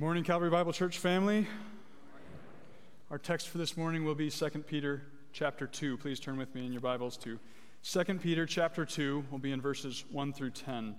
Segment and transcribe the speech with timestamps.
[0.00, 1.46] Good morning, Calvary Bible Church family.
[3.10, 5.02] Our text for this morning will be 2 Peter
[5.34, 5.98] chapter 2.
[5.98, 7.38] Please turn with me in your Bibles to
[7.82, 9.26] 2 Peter chapter 2.
[9.30, 10.96] We'll be in verses 1 through 10.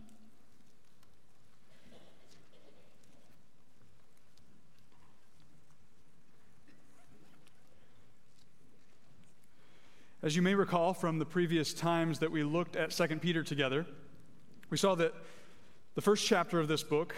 [10.21, 13.87] As you may recall from the previous times that we looked at 2 Peter together,
[14.69, 15.15] we saw that
[15.95, 17.15] the first chapter of this book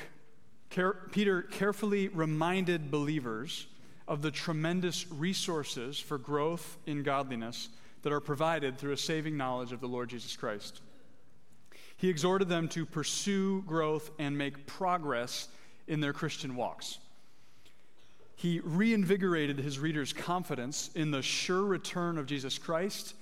[1.11, 3.67] Peter carefully reminded believers
[4.07, 7.69] of the tremendous resources for growth in godliness
[8.01, 10.81] that are provided through a saving knowledge of the Lord Jesus Christ.
[11.95, 15.47] He exhorted them to pursue growth and make progress
[15.87, 16.97] in their Christian walks.
[18.35, 23.13] He reinvigorated his readers' confidence in the sure return of Jesus Christ,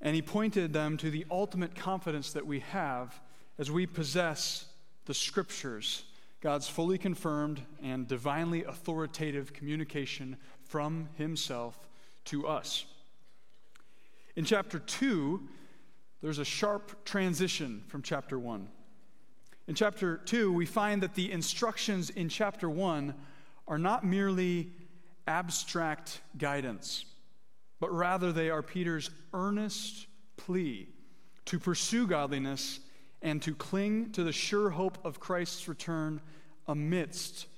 [0.00, 3.18] and he pointed them to the ultimate confidence that we have
[3.58, 4.66] as we possess
[5.06, 6.04] the scriptures
[6.40, 11.88] God's fully confirmed and divinely authoritative communication from Himself
[12.26, 12.84] to us.
[14.36, 15.40] In chapter 2,
[16.22, 18.68] there's a sharp transition from chapter 1.
[19.68, 23.14] In chapter 2, we find that the instructions in chapter 1
[23.66, 24.70] are not merely
[25.26, 27.04] abstract guidance,
[27.80, 30.88] but rather they are Peter's earnest plea
[31.46, 32.80] to pursue godliness
[33.26, 36.20] and to cling to the sure hope of Christ's return
[36.68, 37.48] amidst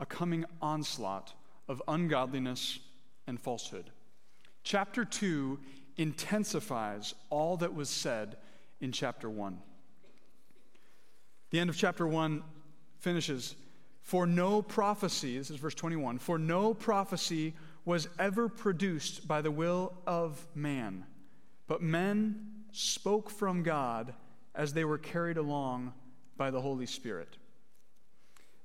[0.00, 1.32] a coming onslaught
[1.68, 2.80] of ungodliness
[3.28, 3.90] and falsehood.
[4.64, 5.60] Chapter 2
[5.98, 8.38] intensifies all that was said
[8.80, 9.56] in chapter 1.
[11.50, 12.42] The end of chapter 1
[12.98, 13.54] finishes
[14.02, 19.52] For no prophecy, this is verse 21, for no prophecy was ever produced by the
[19.52, 21.06] will of man,
[21.68, 24.12] but men spoke from God
[24.54, 25.92] as they were carried along
[26.36, 27.36] by the Holy Spirit.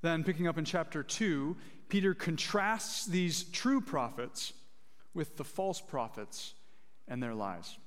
[0.01, 1.57] Then, picking up in chapter 2,
[1.89, 4.53] Peter contrasts these true prophets
[5.13, 6.53] with the false prophets
[7.07, 7.77] and their lies.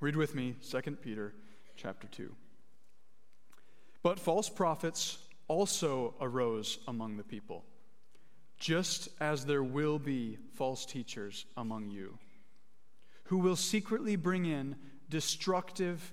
[0.00, 1.32] Read with me 2 Peter
[1.76, 2.34] chapter 2.
[4.02, 7.64] But false prophets also arose among the people,
[8.58, 12.18] just as there will be false teachers among you,
[13.24, 14.76] who will secretly bring in
[15.08, 16.12] destructive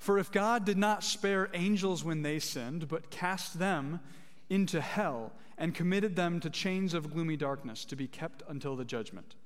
[0.00, 4.00] For if God did not spare angels when they sinned, but cast them
[4.48, 8.84] into hell and committed them to chains of gloomy darkness to be kept until the
[8.84, 9.36] judgment,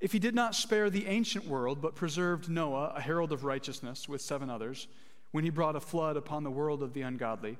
[0.00, 4.08] if he did not spare the ancient world, but preserved Noah, a herald of righteousness,
[4.08, 4.86] with seven others,
[5.32, 7.58] when he brought a flood upon the world of the ungodly,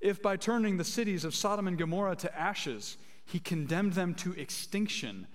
[0.00, 4.32] if by turning the cities of Sodom and Gomorrah to ashes, he condemned them to
[4.32, 5.26] extinction,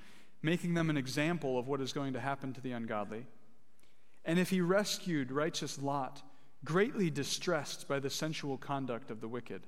[0.41, 3.28] making them an example of what is going to happen to the ungodly,
[4.25, 6.22] and if he rescued righteous Lot,
[6.63, 9.67] greatly distressed by the sensual conduct of the wicked.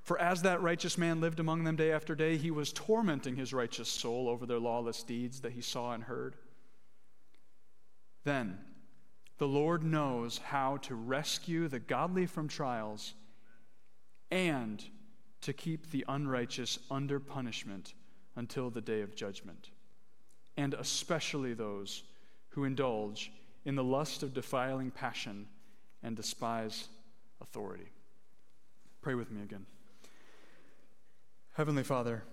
[0.00, 3.52] For as that righteous man lived among them day after day, he was tormenting his
[3.52, 6.36] righteous soul over their lawless deeds that he saw and heard.
[8.24, 8.58] Then
[9.36, 13.14] the Lord knows how to rescue the godly from trials
[14.30, 14.82] and
[15.42, 17.94] to keep the unrighteous under punishment
[18.36, 19.70] until the day of judgment,
[20.56, 22.02] and especially those
[22.58, 23.30] who indulge
[23.64, 25.46] in the lust of defiling passion
[26.02, 26.88] and despise
[27.40, 27.86] authority.
[29.00, 29.64] Pray with me again.
[31.52, 32.24] Heavenly Father,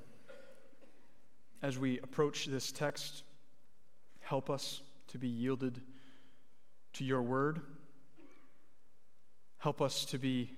[1.61, 3.21] as we approach this text,
[4.19, 5.79] help us to be yielded
[6.93, 7.61] to your word.
[9.59, 10.49] Help us to be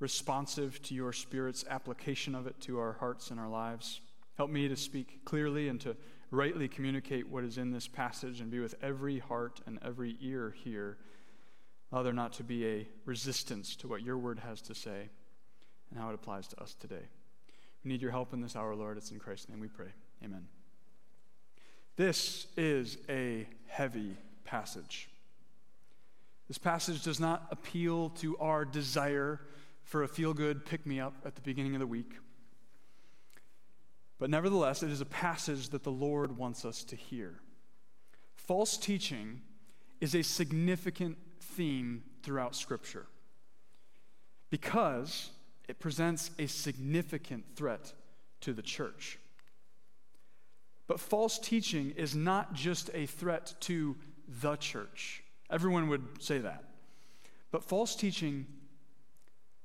[0.00, 4.00] responsive to your Spirit's application of it to our hearts and our lives.
[4.38, 5.94] Help me to speak clearly and to
[6.30, 10.54] rightly communicate what is in this passage and be with every heart and every ear
[10.62, 10.98] here.
[11.90, 15.08] Allow there not to be a resistance to what your word has to say
[15.90, 17.08] and how it applies to us today.
[17.84, 18.98] We need your help in this hour, Lord.
[18.98, 19.88] It's in Christ's name we pray.
[20.22, 20.46] Amen.
[21.96, 25.08] This is a heavy passage.
[26.46, 29.40] This passage does not appeal to our desire
[29.82, 32.14] for a feel good pick me up at the beginning of the week.
[34.18, 37.40] But nevertheless, it is a passage that the Lord wants us to hear.
[38.34, 39.42] False teaching
[40.00, 43.06] is a significant theme throughout Scripture
[44.50, 45.30] because
[45.68, 47.92] it presents a significant threat
[48.40, 49.18] to the church.
[50.86, 53.96] But false teaching is not just a threat to
[54.40, 55.22] the church.
[55.50, 56.64] Everyone would say that.
[57.50, 58.46] But false teaching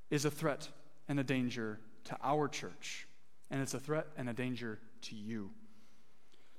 [0.10, 0.68] is a threat
[1.08, 3.08] and a danger to our church,
[3.54, 5.52] and it's a threat and a danger to you.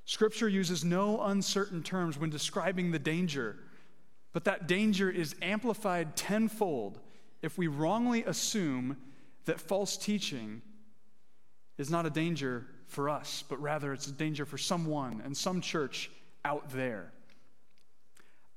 [0.05, 3.56] Scripture uses no uncertain terms when describing the danger,
[4.32, 7.00] but that danger is amplified tenfold
[7.43, 8.96] if we wrongly assume
[9.44, 10.62] that false teaching
[11.79, 15.61] is not a danger for us, but rather it's a danger for someone and some
[15.61, 16.12] church
[16.44, 17.12] out there.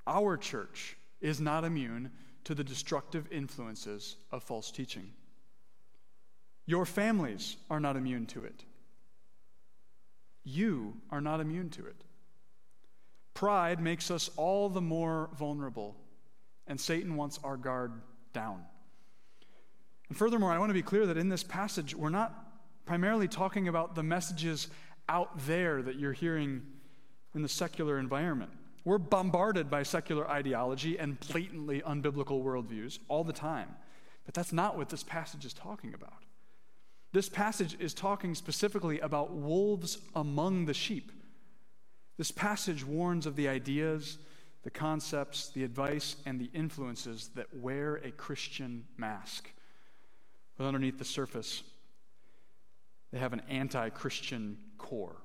[0.05, 2.11] Our church is not immune
[2.43, 5.11] to the destructive influences of false teaching.
[6.67, 8.65] Your families are not immune to it.
[10.43, 12.03] You are not immune to it.
[13.33, 15.95] Pride makes us all the more vulnerable,
[16.67, 17.93] and Satan wants our guard
[18.33, 18.63] down.
[20.09, 22.33] And furthermore, I want to be clear that in this passage, we're not
[22.85, 24.67] primarily talking about the messages
[25.09, 26.63] out there that you're hearing
[27.33, 28.51] in the secular environment.
[28.83, 33.69] We're bombarded by secular ideology and blatantly unbiblical worldviews all the time.
[34.25, 36.23] But that's not what this passage is talking about.
[37.13, 41.11] This passage is talking specifically about wolves among the sheep.
[42.17, 44.17] This passage warns of the ideas,
[44.63, 49.49] the concepts, the advice, and the influences that wear a Christian mask.
[50.57, 51.63] But underneath the surface,
[53.11, 55.15] they have an anti Christian core.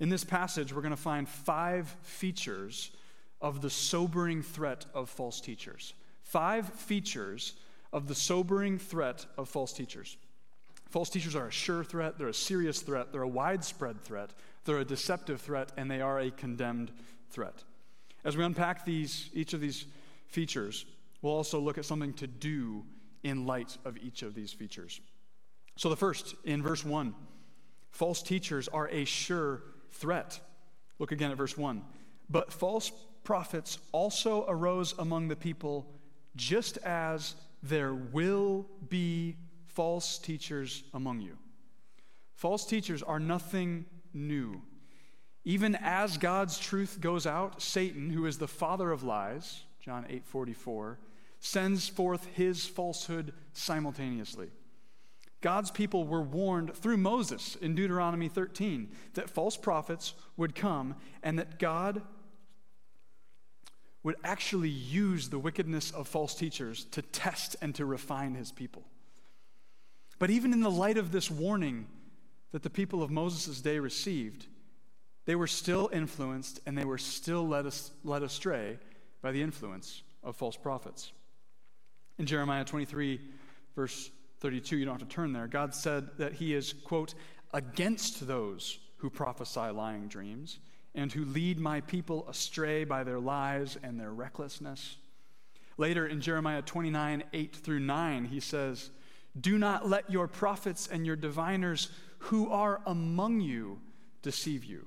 [0.00, 2.90] In this passage, we're going to find five features
[3.40, 5.94] of the sobering threat of false teachers.
[6.22, 7.54] Five features
[7.92, 10.16] of the sobering threat of false teachers.
[10.94, 14.30] False teachers are a sure threat, they're a serious threat, they're a widespread threat,
[14.64, 16.92] they're a deceptive threat, and they are a condemned
[17.30, 17.64] threat.
[18.24, 19.86] As we unpack these, each of these
[20.28, 20.86] features,
[21.20, 22.84] we'll also look at something to do
[23.24, 25.00] in light of each of these features.
[25.74, 27.12] So, the first, in verse 1,
[27.90, 30.38] false teachers are a sure threat.
[31.00, 31.82] Look again at verse 1.
[32.30, 32.92] But false
[33.24, 35.90] prophets also arose among the people,
[36.36, 39.34] just as there will be
[39.74, 41.36] false teachers among you.
[42.34, 44.62] False teachers are nothing new.
[45.44, 50.26] Even as God's truth goes out, Satan, who is the father of lies, John 8
[50.26, 50.98] 44,
[51.38, 54.48] sends forth his falsehood simultaneously.
[55.42, 61.38] God's people were warned through Moses in Deuteronomy 13 that false prophets would come and
[61.38, 62.00] that God
[64.02, 68.84] would actually use the wickedness of false teachers to test and to refine his people.
[70.18, 71.86] But even in the light of this warning
[72.52, 74.46] that the people of Moses' day received,
[75.26, 77.66] they were still influenced and they were still led,
[78.04, 78.78] led astray
[79.22, 81.12] by the influence of false prophets.
[82.18, 83.20] In Jeremiah 23,
[83.74, 85.48] verse 32, you don't have to turn there.
[85.48, 87.14] God said that He is, quote,
[87.52, 90.58] against those who prophesy lying dreams
[90.94, 94.96] and who lead my people astray by their lies and their recklessness.
[95.76, 98.90] Later in Jeremiah 29, 8 through 9, he says,
[99.38, 103.80] Do not let your prophets and your diviners who are among you
[104.22, 104.86] deceive you,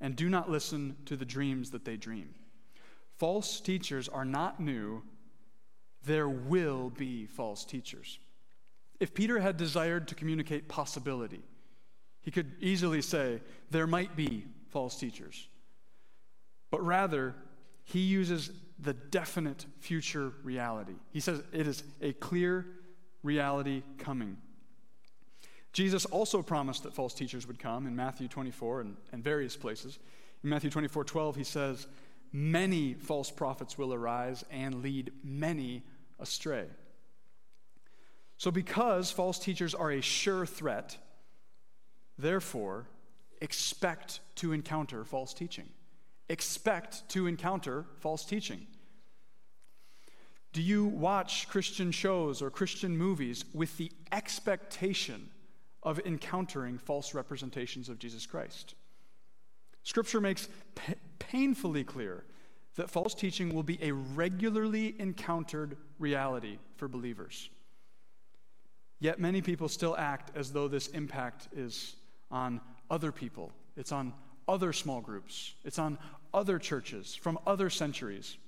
[0.00, 2.34] and do not listen to the dreams that they dream.
[3.18, 5.02] False teachers are not new
[6.06, 8.18] there will be false teachers.
[9.00, 11.42] If Peter had desired to communicate possibility,
[12.22, 13.40] he could easily say,
[13.70, 15.48] There might be false teachers.
[16.70, 17.34] But rather,
[17.84, 20.94] he uses the definite future reality.
[21.12, 22.66] He says it is a clear
[23.26, 24.38] reality coming.
[25.72, 29.98] Jesus also promised that false teachers would come in Matthew 24 and, and various places.
[30.42, 31.86] In Matthew 24 12, he says,
[32.32, 35.82] Many false prophets will arise and lead many
[36.18, 36.66] astray.
[38.38, 40.96] So, because false teachers are a sure threat,
[42.18, 42.86] therefore,
[43.40, 45.68] expect to encounter false teaching.
[46.28, 48.66] Expect to encounter false teaching.
[50.56, 55.28] Do you watch Christian shows or Christian movies with the expectation
[55.82, 58.74] of encountering false representations of Jesus Christ?
[59.82, 62.24] Scripture makes pa- painfully clear
[62.76, 67.50] that false teaching will be a regularly encountered reality for believers.
[68.98, 71.96] Yet many people still act as though this impact is
[72.30, 74.14] on other people, it's on
[74.48, 75.98] other small groups, it's on
[76.32, 78.38] other churches from other centuries.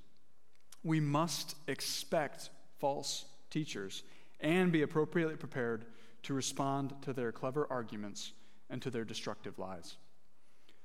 [0.88, 4.02] We must expect false teachers
[4.40, 5.85] and be appropriately prepared
[6.23, 8.33] to respond to their clever arguments
[8.71, 9.97] and to their destructive lies.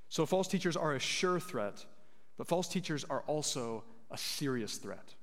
[0.10, 1.86] So, false teachers are a sure threat
[2.38, 5.14] but false teachers are also a serious threat.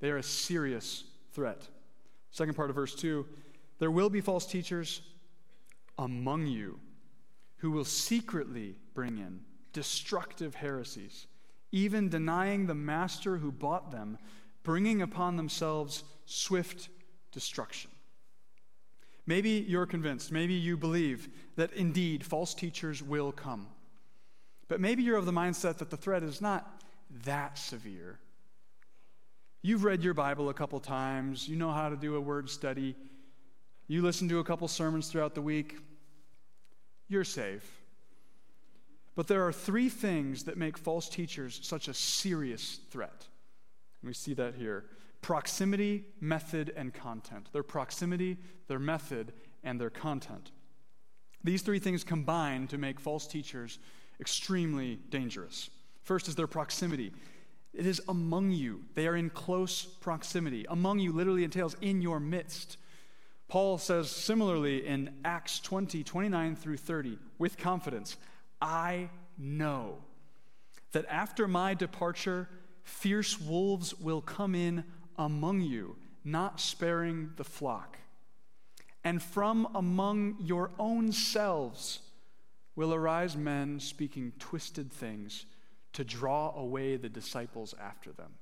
[0.00, 1.68] They are a serious threat.
[2.30, 3.26] Second part of verse 2
[3.78, 5.00] there will be false teachers
[5.98, 6.78] among you
[7.56, 9.40] who will secretly bring in
[9.72, 11.26] destructive heresies,
[11.72, 14.18] even denying the master who bought them,
[14.62, 16.88] bringing upon themselves swift
[17.32, 17.90] destruction.
[19.26, 23.68] Maybe you're convinced, maybe you believe that indeed false teachers will come.
[24.66, 26.82] But maybe you're of the mindset that the threat is not
[27.24, 28.18] that severe.
[29.62, 32.96] You've read your Bible a couple times, you know how to do a word study,
[33.86, 35.76] you listen to a couple sermons throughout the week,
[37.08, 37.79] you're safe.
[39.20, 43.26] But there are three things that make false teachers such a serious threat.
[44.02, 44.86] We see that here
[45.20, 47.50] proximity, method, and content.
[47.52, 50.52] Their proximity, their method, and their content.
[51.44, 53.78] These three things combine to make false teachers
[54.18, 55.68] extremely dangerous.
[56.02, 57.12] First is their proximity.
[57.74, 58.86] It is among you.
[58.94, 60.64] They are in close proximity.
[60.70, 62.78] Among you literally entails in your midst.
[63.48, 68.16] Paul says similarly in Acts 20, 29 through 30, with confidence,
[68.60, 69.98] I know
[70.92, 72.48] that after my departure,
[72.82, 74.84] fierce wolves will come in
[75.16, 77.98] among you, not sparing the flock.
[79.02, 82.00] And from among your own selves
[82.76, 85.46] will arise men speaking twisted things
[85.92, 88.32] to draw away the disciples after them.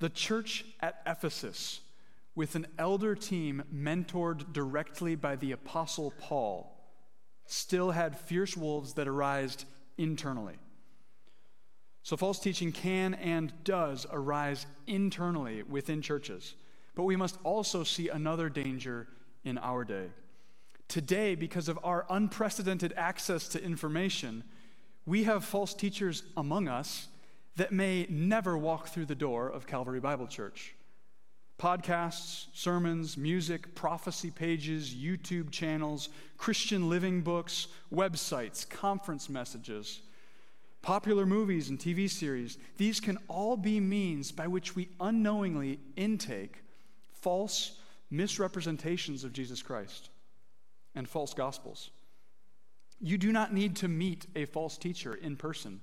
[0.00, 1.80] The church at Ephesus
[2.34, 6.73] with an elder team mentored directly by the Apostle Paul,
[7.46, 9.64] still had fierce wolves that arised
[9.98, 10.54] internally.
[12.02, 16.54] So, false teaching can and does arise internally within churches.
[16.94, 19.08] But we must also see another danger
[19.44, 20.08] in our day.
[20.86, 24.44] Today, because of our unprecedented access to information,
[25.06, 27.08] we have false teachers among us
[27.56, 30.74] that may never walk through the door of Calvary Bible Church
[31.58, 40.00] podcasts, sermons, music, prophecy pages, YouTube channels, Christian living books, websites, conference messages,
[40.82, 42.58] popular movies and TV series.
[42.76, 46.62] These can all be means by which we unknowingly intake
[47.12, 47.78] false
[48.10, 50.10] misrepresentations of Jesus Christ
[50.94, 51.90] and false gospels.
[53.00, 55.80] You do not need to meet a false teacher in person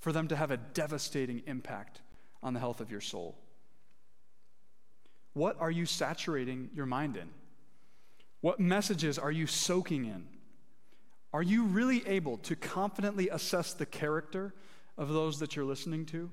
[0.00, 2.00] for them to have a devastating impact
[2.42, 3.36] on the health of your soul.
[5.32, 7.28] What are you saturating your mind in?
[8.40, 10.26] What messages are you soaking in?
[11.32, 14.54] Are you really able to confidently assess the character
[14.98, 16.30] of those that you're listening to?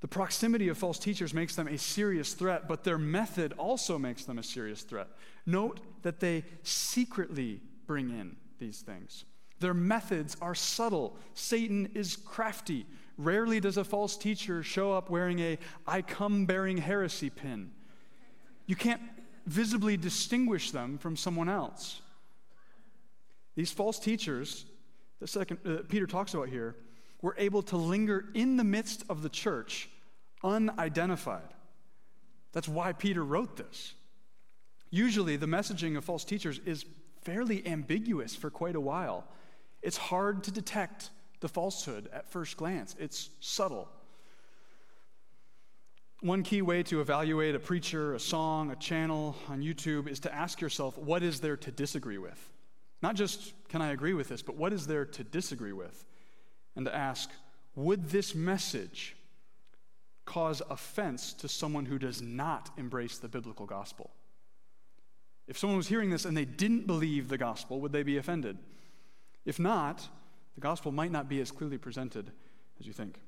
[0.00, 4.24] The proximity of false teachers makes them a serious threat, but their method also makes
[4.24, 5.08] them a serious threat.
[5.46, 9.24] Note that they secretly bring in these things.
[9.58, 11.16] Their methods are subtle.
[11.34, 12.86] Satan is crafty.
[13.18, 17.70] Rarely does a false teacher show up wearing a I come bearing heresy pin.
[18.66, 19.00] You can't
[19.46, 22.00] visibly distinguish them from someone else.
[23.54, 24.66] These false teachers,
[25.20, 26.76] the second uh, Peter talks about here,
[27.22, 29.88] were able to linger in the midst of the church
[30.44, 31.54] unidentified.
[32.52, 33.94] That's why Peter wrote this.
[34.90, 36.84] Usually, the messaging of false teachers is
[37.22, 39.24] fairly ambiguous for quite a while.
[39.82, 43.88] It's hard to detect the falsehood at first glance, it's subtle.
[46.20, 50.34] One key way to evaluate a preacher, a song, a channel on YouTube is to
[50.34, 52.50] ask yourself, what is there to disagree with?
[53.02, 56.04] Not just, can I agree with this, but what is there to disagree with?
[56.74, 57.30] And to ask,
[57.74, 59.14] would this message
[60.24, 64.10] cause offense to someone who does not embrace the biblical gospel?
[65.46, 68.58] If someone was hearing this and they didn't believe the gospel, would they be offended?
[69.44, 70.08] If not,
[70.56, 72.32] the gospel might not be as clearly presented
[72.80, 73.20] as you think.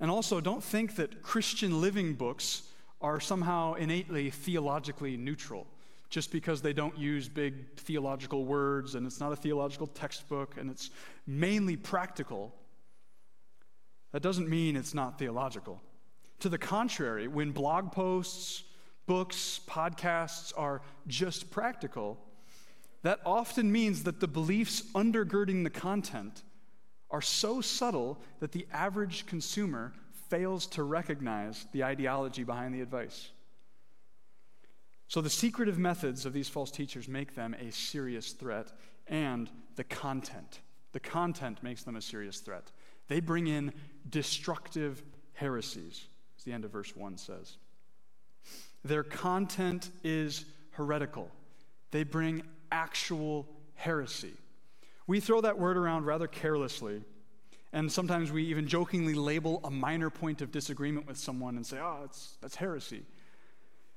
[0.00, 2.62] And also, don't think that Christian living books
[3.00, 5.66] are somehow innately theologically neutral
[6.08, 10.70] just because they don't use big theological words and it's not a theological textbook and
[10.70, 10.90] it's
[11.26, 12.54] mainly practical.
[14.12, 15.80] That doesn't mean it's not theological.
[16.40, 18.64] To the contrary, when blog posts,
[19.06, 22.18] books, podcasts are just practical,
[23.06, 26.42] that often means that the beliefs undergirding the content
[27.08, 29.92] are so subtle that the average consumer
[30.28, 33.30] fails to recognize the ideology behind the advice.
[35.06, 38.72] So, the secretive methods of these false teachers make them a serious threat,
[39.06, 40.60] and the content.
[40.90, 42.72] The content makes them a serious threat.
[43.06, 43.72] They bring in
[44.10, 45.00] destructive
[45.34, 47.58] heresies, as the end of verse 1 says.
[48.84, 51.30] Their content is heretical.
[51.92, 54.34] They bring actual heresy.
[55.06, 57.02] We throw that word around rather carelessly,
[57.72, 61.78] and sometimes we even jokingly label a minor point of disagreement with someone and say,
[61.78, 63.02] oh, that's, that's heresy.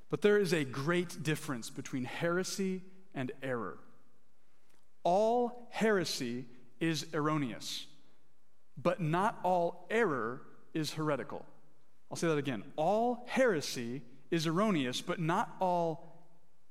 [0.10, 2.82] But there is a great difference between heresy
[3.14, 3.78] and error.
[5.04, 6.46] All heresy
[6.80, 7.86] is erroneous,
[8.82, 10.42] but not all error
[10.74, 11.46] is heretical.
[12.12, 12.64] I'll say that again.
[12.76, 16.24] All heresy is erroneous, but not all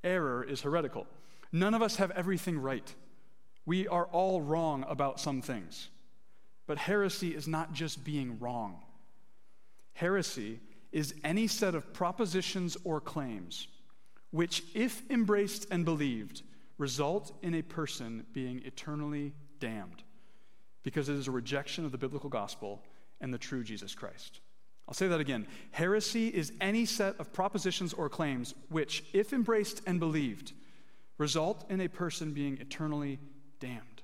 [0.03, 1.07] error is heretical.
[1.53, 2.95] None of us have everything right.
[3.65, 5.89] We are all wrong about some things.
[6.67, 8.83] But heresy is not just being wrong.
[9.95, 10.61] Heresy
[10.93, 13.69] is any set of propositions or claims
[14.31, 16.43] which, if embraced and believed,
[16.77, 20.03] result in a person being eternally damned
[20.83, 22.83] because it is a rejection of the biblical gospel
[23.21, 24.41] and the true Jesus Christ.
[24.87, 25.47] I'll say that again.
[25.71, 30.53] Heresy is any set of propositions or claims which, if embraced and believed,
[31.19, 33.19] result in a person being eternally
[33.61, 34.03] damned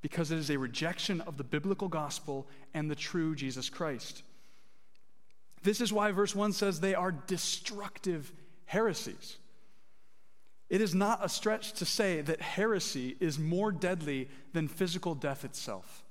[0.00, 4.22] because it is a rejection of the biblical gospel and the true Jesus Christ.
[5.62, 8.32] This is why verse 1 says they are destructive
[8.66, 9.38] heresies.
[10.70, 15.44] It is not a stretch to say that heresy is more deadly than physical death
[15.44, 16.04] itself.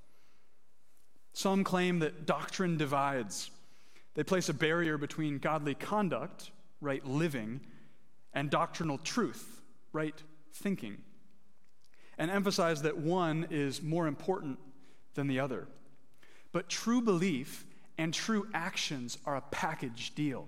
[1.34, 3.51] Some claim that doctrine divides.
[4.15, 6.50] They place a barrier between godly conduct,
[6.82, 7.62] right living,
[8.34, 9.62] and doctrinal truth,
[9.94, 10.22] right
[10.53, 10.98] thinking,
[12.17, 14.60] and emphasize that one is more important
[15.13, 15.67] than the other.
[16.51, 17.65] But true belief
[17.98, 20.48] and true actions are a package deal.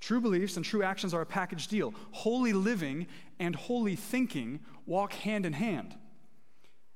[0.00, 1.92] True beliefs and true actions are a package deal.
[2.12, 3.06] Holy living
[3.38, 5.96] and holy thinking walk hand in hand.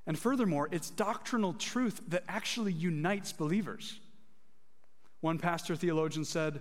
[0.07, 4.01] And furthermore, it's doctrinal truth that actually unites believers.
[5.21, 6.61] One pastor theologian said,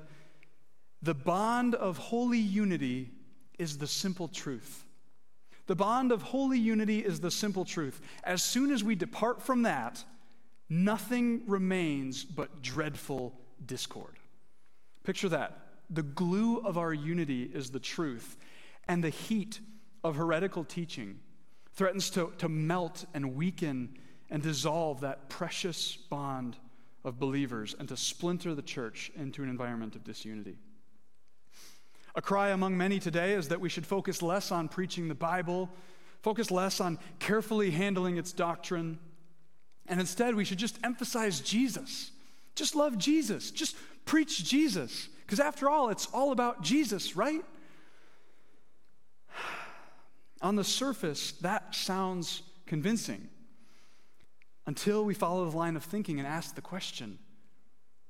[1.02, 3.12] The bond of holy unity
[3.62, 4.84] is the simple truth.
[5.68, 8.02] The bond of holy unity is the simple truth.
[8.24, 10.04] As soon as we depart from that,
[10.68, 14.18] nothing remains but dreadful discord.
[15.04, 15.60] Picture that.
[15.92, 18.36] The glue of our unity is the truth,
[18.88, 19.60] and the heat
[20.04, 21.20] of heretical teaching
[21.74, 23.96] threatens to, to melt and weaken
[24.32, 26.58] and dissolve that precious bond
[27.04, 30.58] of believers and to splinter the church into an environment of disunity.
[32.16, 35.70] A cry among many today is that we should focus less on preaching the Bible,
[36.22, 39.00] focus less on carefully handling its doctrine,
[39.88, 42.12] and instead we should just emphasize Jesus.
[42.56, 43.52] Just love Jesus.
[43.52, 45.08] Just preach Jesus.
[45.26, 47.44] Because after all, it's all about Jesus, right?
[50.42, 53.30] On the surface, that sounds convincing
[54.66, 57.20] until we follow the line of thinking and ask the question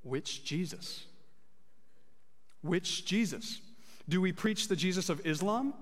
[0.02, 1.04] which Jesus?
[2.60, 3.60] Which Jesus?
[4.08, 5.74] Do we preach the Jesus of Islam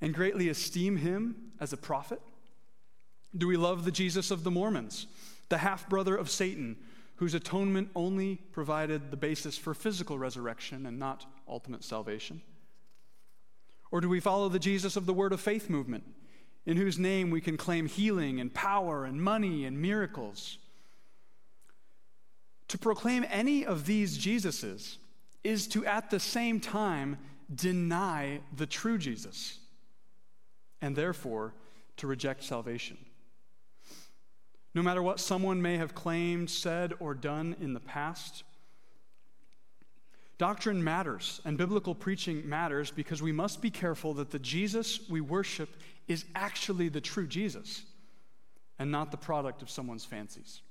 [0.00, 2.20] and greatly esteem him as a prophet?
[3.36, 5.06] Do we love the Jesus of the Mormons,
[5.48, 6.76] the half brother of Satan,
[7.16, 12.40] whose atonement only provided the basis for physical resurrection and not ultimate salvation?
[13.90, 16.04] Or do we follow the Jesus of the Word of Faith movement,
[16.64, 20.58] in whose name we can claim healing and power and money and miracles?
[22.68, 24.98] To proclaim any of these Jesuses
[25.42, 27.18] is to at the same time
[27.54, 29.58] deny the true Jesus
[30.80, 31.54] and therefore
[31.96, 32.98] to reject salvation.
[34.74, 38.44] No matter what someone may have claimed, said, or done in the past,
[40.38, 45.20] Doctrine matters, and biblical preaching matters because we must be careful that the Jesus we
[45.20, 45.68] worship
[46.06, 47.82] is actually the true Jesus
[48.78, 50.62] and not the product of someone's fancies.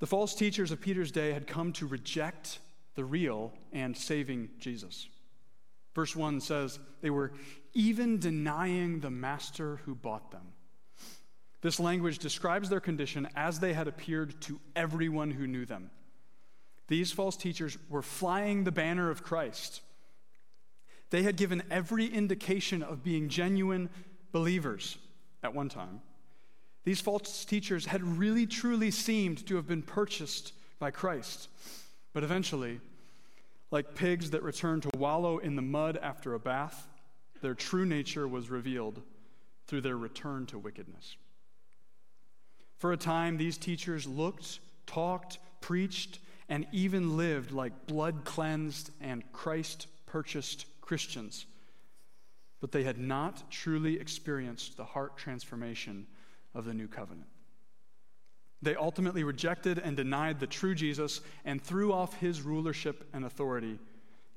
[0.00, 2.58] The false teachers of Peter's day had come to reject
[2.94, 5.08] the real and saving Jesus.
[5.94, 7.32] Verse 1 says, They were
[7.74, 10.52] even denying the master who bought them.
[11.62, 15.90] This language describes their condition as they had appeared to everyone who knew them.
[16.88, 19.82] These false teachers were flying the banner of Christ.
[21.10, 23.90] They had given every indication of being genuine
[24.32, 24.96] believers
[25.42, 26.00] at one time.
[26.84, 31.48] These false teachers had really truly seemed to have been purchased by Christ.
[32.12, 32.80] But eventually,
[33.70, 36.88] like pigs that return to wallow in the mud after a bath,
[37.40, 39.00] their true nature was revealed
[39.66, 41.16] through their return to wickedness.
[42.78, 49.22] For a time, these teachers looked, talked, preached, and even lived like blood cleansed and
[49.32, 51.46] Christ purchased Christians.
[52.60, 56.06] But they had not truly experienced the heart transformation
[56.54, 57.28] of the new covenant.
[58.62, 63.78] They ultimately rejected and denied the true Jesus and threw off his rulership and authority,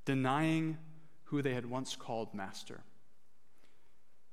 [0.06, 0.78] denying
[1.26, 2.82] who they had once called master.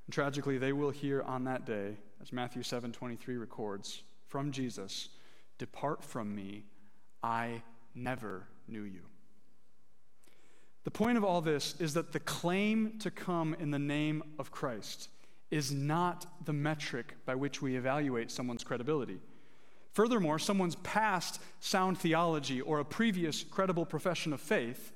[0.07, 5.09] And tragically, they will hear on that day, as Matthew 7:23 records, from Jesus,
[5.59, 6.65] "Depart from me,
[7.23, 7.63] I
[7.95, 9.03] never knew you.
[10.85, 14.25] The The point of all this is that the claim to come in the name
[14.41, 15.09] of Christ
[15.49, 19.21] is not the metric by which we evaluate someone's credibility.
[19.93, 24.93] Furthermore, someone's past sound theology or a previous credible profession of faith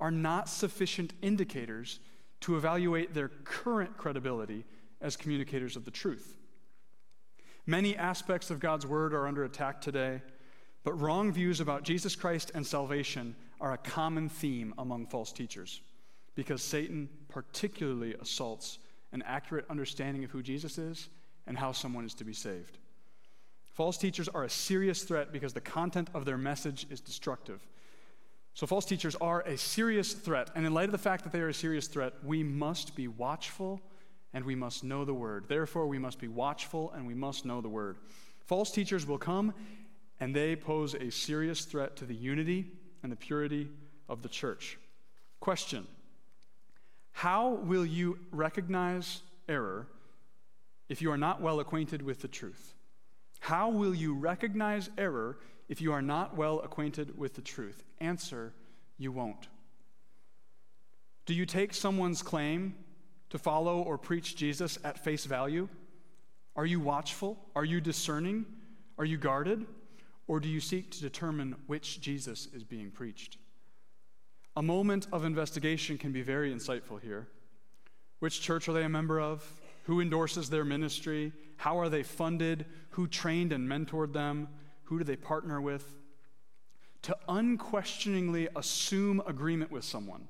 [0.00, 1.98] are not sufficient indicators
[2.40, 4.64] to evaluate their current credibility
[5.00, 6.36] as communicators of the truth.
[7.66, 10.22] Many aspects of God's word are under attack today,
[10.84, 15.80] but wrong views about Jesus Christ and salvation are a common theme among false teachers
[16.34, 18.78] because Satan particularly assaults
[19.12, 21.08] an accurate understanding of who Jesus is
[21.46, 22.78] and how someone is to be saved.
[23.78, 27.64] False teachers are a serious threat because the content of their message is destructive.
[28.52, 30.50] So, false teachers are a serious threat.
[30.56, 33.06] And in light of the fact that they are a serious threat, we must be
[33.06, 33.80] watchful
[34.34, 35.44] and we must know the word.
[35.46, 37.98] Therefore, we must be watchful and we must know the word.
[38.46, 39.54] False teachers will come
[40.18, 42.72] and they pose a serious threat to the unity
[43.04, 43.68] and the purity
[44.08, 44.76] of the church.
[45.38, 45.86] Question
[47.12, 49.86] How will you recognize error
[50.88, 52.74] if you are not well acquainted with the truth?
[53.40, 57.84] How will you recognize error if you are not well acquainted with the truth?
[58.00, 58.52] Answer,
[58.98, 59.48] you won't.
[61.26, 62.74] Do you take someone's claim
[63.30, 65.68] to follow or preach Jesus at face value?
[66.56, 67.38] Are you watchful?
[67.54, 68.46] Are you discerning?
[68.98, 69.66] Are you guarded?
[70.26, 73.38] Or do you seek to determine which Jesus is being preached?
[74.56, 77.28] A moment of investigation can be very insightful here.
[78.18, 79.48] Which church are they a member of?
[79.84, 81.32] Who endorses their ministry?
[81.58, 82.66] How are they funded?
[82.90, 84.48] Who trained and mentored them?
[84.84, 85.94] Who do they partner with?
[87.02, 90.28] To unquestioningly assume agreement with someone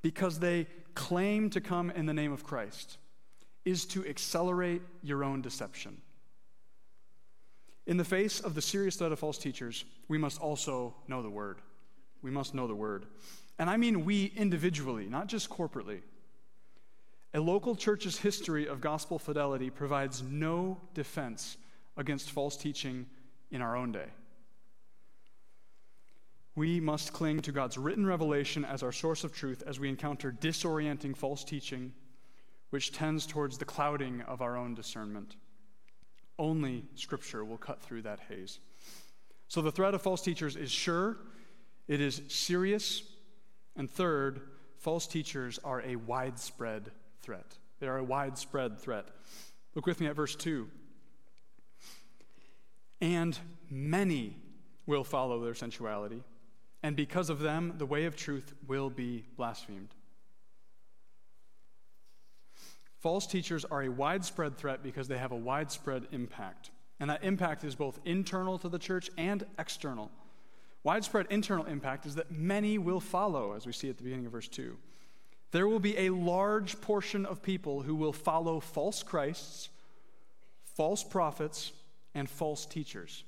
[0.00, 2.98] because they claim to come in the name of Christ
[3.64, 6.00] is to accelerate your own deception.
[7.86, 11.30] In the face of the serious threat of false teachers, we must also know the
[11.30, 11.58] word.
[12.22, 13.06] We must know the word.
[13.58, 16.02] And I mean we individually, not just corporately.
[17.34, 21.58] A local church's history of gospel fidelity provides no defense
[21.96, 23.06] against false teaching
[23.50, 24.06] in our own day.
[26.54, 30.32] We must cling to God's written revelation as our source of truth as we encounter
[30.32, 31.92] disorienting false teaching,
[32.70, 35.36] which tends towards the clouding of our own discernment.
[36.38, 38.58] Only Scripture will cut through that haze.
[39.48, 41.18] So the threat of false teachers is sure,
[41.86, 43.02] it is serious,
[43.76, 44.40] and third,
[44.78, 46.90] false teachers are a widespread
[47.22, 47.58] threat.
[47.80, 49.06] They are a widespread threat.
[49.74, 50.68] Look with me at verse 2.
[53.00, 53.38] And
[53.70, 54.36] many
[54.86, 56.24] will follow their sensuality,
[56.82, 59.94] and because of them, the way of truth will be blasphemed.
[62.98, 66.70] False teachers are a widespread threat because they have a widespread impact.
[66.98, 70.10] And that impact is both internal to the church and external.
[70.82, 74.32] Widespread internal impact is that many will follow, as we see at the beginning of
[74.32, 74.76] verse 2
[75.50, 79.70] there will be a large portion of people who will follow false Christs,
[80.76, 81.72] false prophets,
[82.14, 83.24] and false teachers.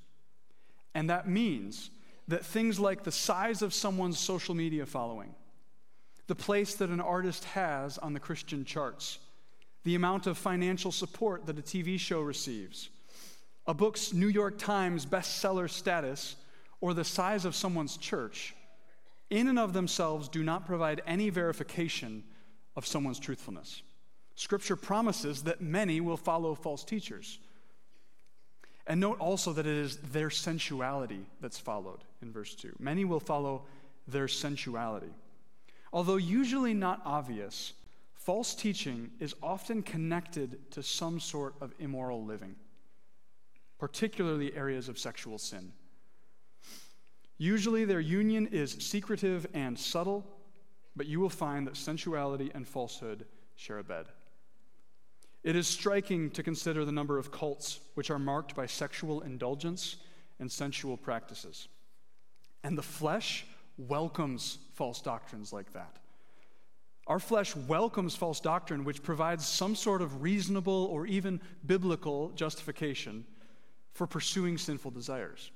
[0.95, 1.91] And that means
[2.29, 5.35] that things like the size of someone's social media following,
[6.27, 9.19] the place that an artist has on the Christian charts,
[9.85, 12.91] the amount of financial support that a TV show receives,
[13.67, 16.37] a book's New York Times bestseller status,
[16.81, 18.55] or the size of someone's church
[19.31, 22.25] in and of themselves do not provide any verification
[22.77, 23.83] of someone's truthfulness.
[24.35, 27.39] Scripture promises that many will follow false teachers.
[28.87, 32.75] And note also that it is their sensuality that's followed in verse 2.
[32.79, 33.63] Many will follow
[34.09, 35.13] their sensuality.
[35.93, 37.75] Although usually not obvious,
[38.15, 42.57] false teaching is often connected to some sort of immoral living,
[43.79, 45.73] particularly areas of sexual sin.
[47.41, 50.27] Usually their union is secretive and subtle,
[50.95, 53.25] but you will find that sensuality and falsehood
[53.57, 54.05] share a bed.
[55.43, 59.97] It is striking to consider the number of cults which are marked by sexual indulgence
[60.39, 61.69] and sensual practices.
[62.63, 63.47] And the flesh
[63.79, 65.97] welcomes false doctrines like that.
[67.07, 73.25] Our flesh welcomes false doctrine which provides some sort of reasonable or even biblical justification
[73.95, 75.51] for pursuing sinful desires.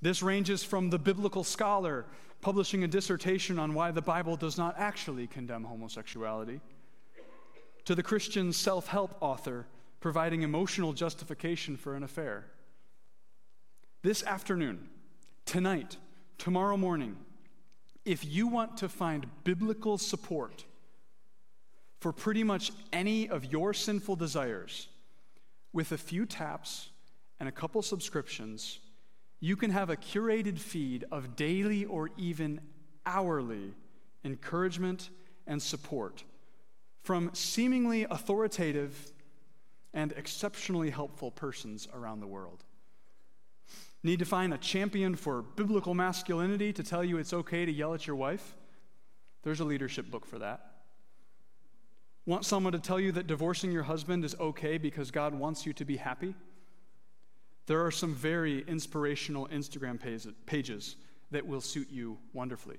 [0.00, 2.06] This ranges from the biblical scholar
[2.42, 6.60] publishing a dissertation on why the Bible does not actually condemn homosexuality,
[7.84, 9.66] to the Christian self help author
[10.00, 12.46] providing emotional justification for an affair.
[14.02, 14.88] This afternoon,
[15.46, 15.96] tonight,
[16.36, 17.16] tomorrow morning,
[18.04, 20.64] if you want to find biblical support
[22.00, 24.88] for pretty much any of your sinful desires,
[25.72, 26.88] with a few taps
[27.38, 28.80] and a couple subscriptions,
[29.42, 32.60] you can have a curated feed of daily or even
[33.04, 33.74] hourly
[34.24, 35.10] encouragement
[35.48, 36.22] and support
[37.02, 39.12] from seemingly authoritative
[39.92, 42.62] and exceptionally helpful persons around the world.
[44.04, 47.94] Need to find a champion for biblical masculinity to tell you it's okay to yell
[47.94, 48.54] at your wife?
[49.42, 50.60] There's a leadership book for that.
[52.26, 55.72] Want someone to tell you that divorcing your husband is okay because God wants you
[55.72, 56.36] to be happy?
[57.72, 59.98] There are some very inspirational Instagram
[60.44, 60.96] pages
[61.30, 62.76] that will suit you wonderfully.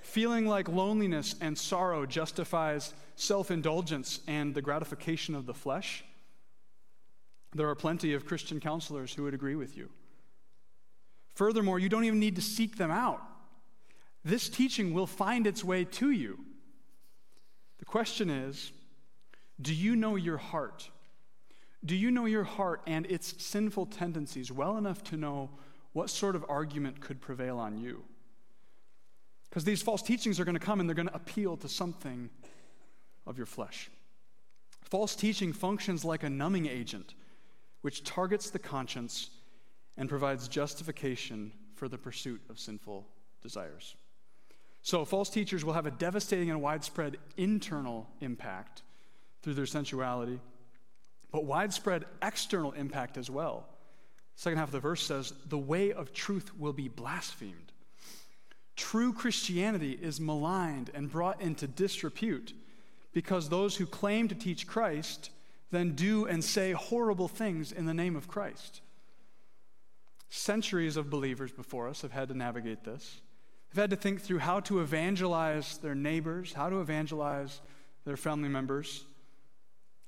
[0.00, 6.02] Feeling like loneliness and sorrow justifies self indulgence and the gratification of the flesh?
[7.54, 9.90] There are plenty of Christian counselors who would agree with you.
[11.34, 13.20] Furthermore, you don't even need to seek them out.
[14.24, 16.38] This teaching will find its way to you.
[17.80, 18.72] The question is
[19.60, 20.88] do you know your heart?
[21.84, 25.50] Do you know your heart and its sinful tendencies well enough to know
[25.92, 28.02] what sort of argument could prevail on you?
[29.48, 32.30] Because these false teachings are going to come and they're going to appeal to something
[33.26, 33.90] of your flesh.
[34.82, 37.14] False teaching functions like a numbing agent,
[37.82, 39.30] which targets the conscience
[39.96, 43.06] and provides justification for the pursuit of sinful
[43.42, 43.94] desires.
[44.82, 48.82] So, false teachers will have a devastating and widespread internal impact
[49.42, 50.40] through their sensuality,
[51.34, 53.66] but widespread external impact as well.
[54.36, 57.72] Second half of the verse says, The way of truth will be blasphemed.
[58.76, 62.52] True Christianity is maligned and brought into disrepute
[63.12, 65.30] because those who claim to teach Christ
[65.72, 68.80] then do and say horrible things in the name of Christ.
[70.28, 73.20] Centuries of believers before us have had to navigate this.
[73.72, 77.60] They've had to think through how to evangelize their neighbors, how to evangelize
[78.04, 79.04] their family members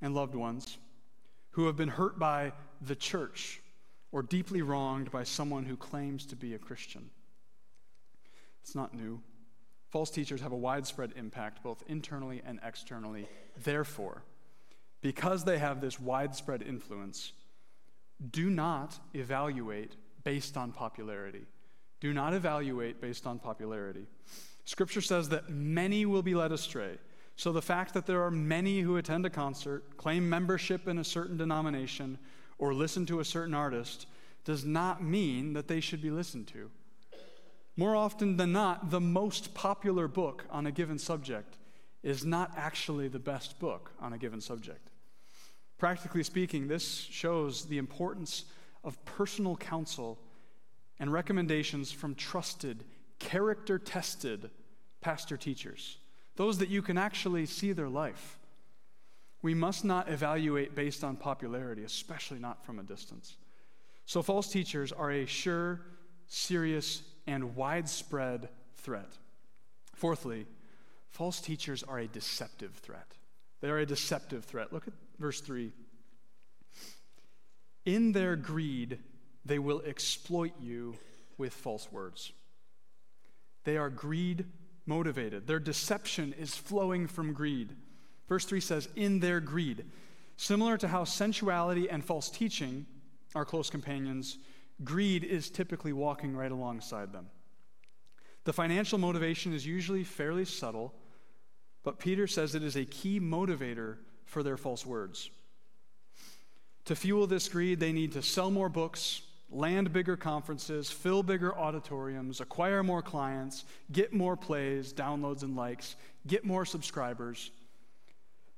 [0.01, 0.79] and loved ones
[1.57, 3.63] who have been hurt by the church
[4.13, 7.09] or deeply wronged by someone who claims to be a Christian.
[8.63, 9.23] It's not new.
[9.89, 13.27] False teachers have a widespread impact, both internally and externally.
[13.65, 14.23] Therefore,
[15.01, 17.33] because they have this widespread influence,
[18.31, 21.47] do not evaluate based on popularity.
[22.01, 24.05] Do not evaluate based on popularity.
[24.67, 26.99] Scripture says that many will be led astray.
[27.37, 31.05] So the fact that there are many who attend a concert, claim membership in a
[31.05, 32.19] certain denomination,
[32.59, 34.07] or listen to a certain artist
[34.45, 36.71] does not mean that they should be listened to.
[37.77, 41.59] More often than not, the most popular book on a given subject
[42.03, 44.91] is not actually the best book on a given subject.
[45.77, 48.45] Practically speaking, this shows the importance
[48.83, 50.19] of personal counsel
[50.99, 52.85] and recommendations from trusted,
[53.19, 54.51] character tested
[55.03, 55.99] pastor teachers,
[56.37, 58.39] those that you can actually see their life.
[59.43, 63.37] We must not evaluate based on popularity, especially not from a distance.
[64.05, 65.81] So, false teachers are a sure,
[66.27, 69.13] serious, and widespread threat.
[69.95, 70.47] Fourthly,
[71.09, 73.07] false teachers are a deceptive threat.
[73.61, 74.73] They are a deceptive threat.
[74.73, 75.73] Look at verse 3.
[77.85, 78.99] In their greed,
[79.45, 80.97] they will exploit you
[81.39, 82.33] with false words.
[83.65, 84.45] They are greed
[84.87, 85.47] motivated.
[85.47, 87.75] Their deception is flowing from greed.
[88.29, 89.85] Verse 3 says, in their greed.
[90.37, 92.87] Similar to how sensuality and false teaching
[93.35, 94.39] are close companions,
[94.85, 97.27] greed is typically walking right alongside them.
[98.45, 100.95] The financial motivation is usually fairly subtle,
[101.83, 105.31] but Peter says it is a key motivator for their false words.
[106.85, 111.57] To fuel this greed, they need to sell more books, land bigger conferences, fill bigger
[111.57, 117.51] auditoriums, acquire more clients, get more plays, downloads, and likes, get more subscribers.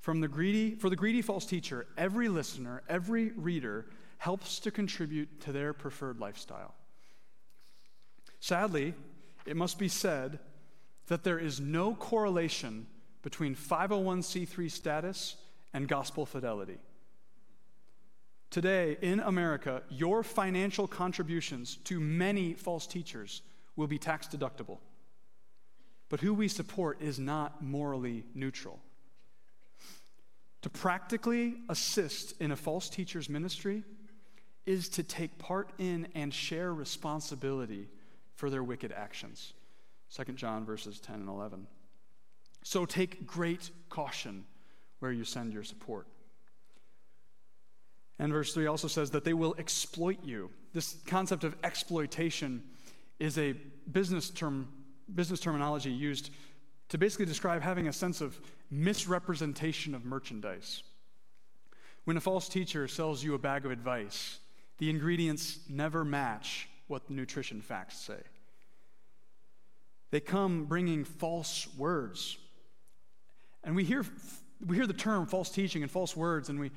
[0.00, 3.86] From the greedy, for the greedy false teacher, every listener, every reader
[4.18, 6.74] helps to contribute to their preferred lifestyle.
[8.40, 8.94] Sadly,
[9.46, 10.38] it must be said
[11.08, 12.86] that there is no correlation
[13.22, 15.36] between 501c3 status
[15.74, 16.78] and gospel fidelity.
[18.50, 23.42] Today in America, your financial contributions to many false teachers
[23.76, 24.78] will be tax deductible.
[26.08, 28.80] But who we support is not morally neutral.
[30.62, 33.84] To practically assist in a false teacher's ministry
[34.64, 37.88] is to take part in and share responsibility
[38.34, 39.52] for their wicked actions.
[40.14, 41.66] 2 John verses 10 and 11.
[42.62, 44.44] So take great caution
[44.98, 46.06] where you send your support.
[48.18, 50.50] And verse 3 also says that they will exploit you.
[50.72, 52.62] This concept of exploitation
[53.18, 53.54] is a
[53.90, 54.68] business term,
[55.14, 56.30] business terminology used
[56.88, 60.82] to basically describe having a sense of misrepresentation of merchandise.
[62.04, 64.38] When a false teacher sells you a bag of advice,
[64.78, 68.20] the ingredients never match what the nutrition facts say.
[70.10, 72.38] They come bringing false words.
[73.62, 74.04] And we hear,
[74.64, 76.70] we hear the term false teaching and false words, and we,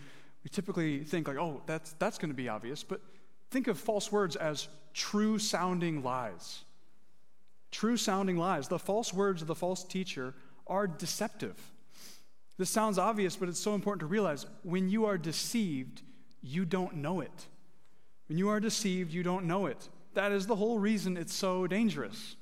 [0.44, 2.84] we typically think, like, oh, that's, that's going to be obvious.
[2.84, 3.02] But
[3.50, 6.64] think of false words as true sounding lies.
[7.72, 8.68] True sounding lies.
[8.68, 10.34] The false words of the false teacher
[10.68, 11.56] are deceptive.
[12.58, 16.02] This sounds obvious, but it's so important to realize when you are deceived,
[16.42, 17.48] you don't know it.
[18.28, 19.90] When you are deceived, you don't know it.
[20.14, 22.36] That is the whole reason it's so dangerous.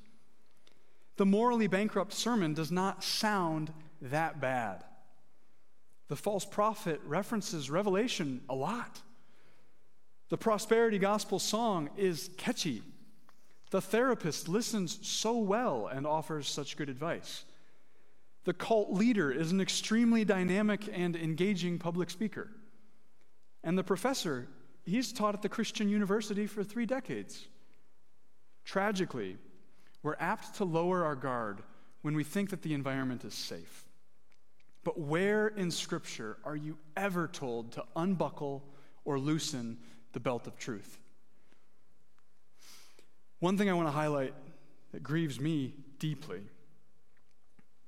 [1.18, 4.84] The morally bankrupt sermon does not sound that bad.
[6.10, 9.02] The false prophet references Revelation a lot.
[10.30, 12.84] The prosperity gospel song is catchy.
[13.72, 17.46] The therapist listens so well and offers such good advice.
[18.46, 22.50] The cult leader is an extremely dynamic and engaging public speaker.
[23.64, 24.48] And the professor,
[24.86, 27.48] he's taught at the Christian university for three decades.
[28.66, 29.38] Tragically,
[30.02, 31.62] we're apt to lower our guard
[32.02, 33.89] when we think that the environment is safe.
[34.84, 38.64] But where in Scripture are you ever told to unbuckle
[39.06, 39.78] or loosen
[40.14, 40.98] the belt of truth?
[43.40, 44.34] One thing I want to highlight
[44.92, 46.42] that grieves me deeply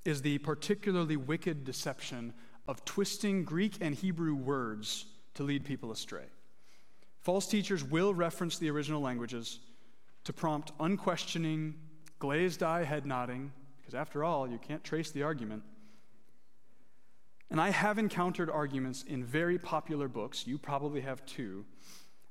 [0.05, 2.33] is the particularly wicked deception
[2.67, 6.25] of twisting Greek and Hebrew words to lead people astray.
[7.19, 9.59] False teachers will reference the original languages
[10.23, 11.75] to prompt unquestioning
[12.19, 15.63] glazed eye head nodding, because after all, you can't trace the argument.
[17.51, 21.65] And I have encountered arguments in very popular books, you probably have too,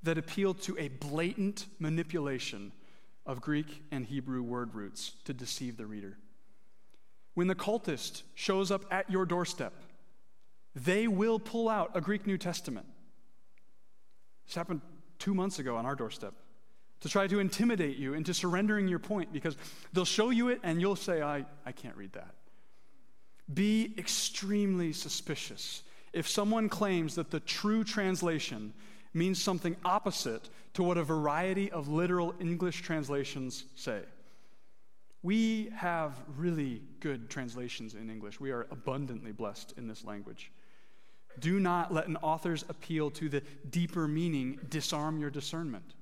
[0.02, 2.72] that appeal to a blatant manipulation
[3.26, 6.16] of Greek and Hebrew word roots to deceive the reader.
[7.34, 9.74] When the cultist shows up at your doorstep,
[10.74, 12.86] they will pull out a Greek New Testament.
[14.46, 14.80] This happened
[15.18, 16.32] two months ago on our doorstep
[17.00, 19.56] to try to intimidate you into surrendering your point because
[19.92, 22.34] they'll show you it and you'll say, I, I can't read that.
[23.52, 25.82] Be extremely suspicious
[26.12, 28.72] if someone claims that the true translation
[29.14, 34.02] means something opposite to what a variety of literal English translations say.
[35.22, 38.40] We have really good translations in English.
[38.40, 40.50] We are abundantly blessed in this language.
[41.38, 45.94] Do not let an author's appeal to the deeper meaning disarm your discernment.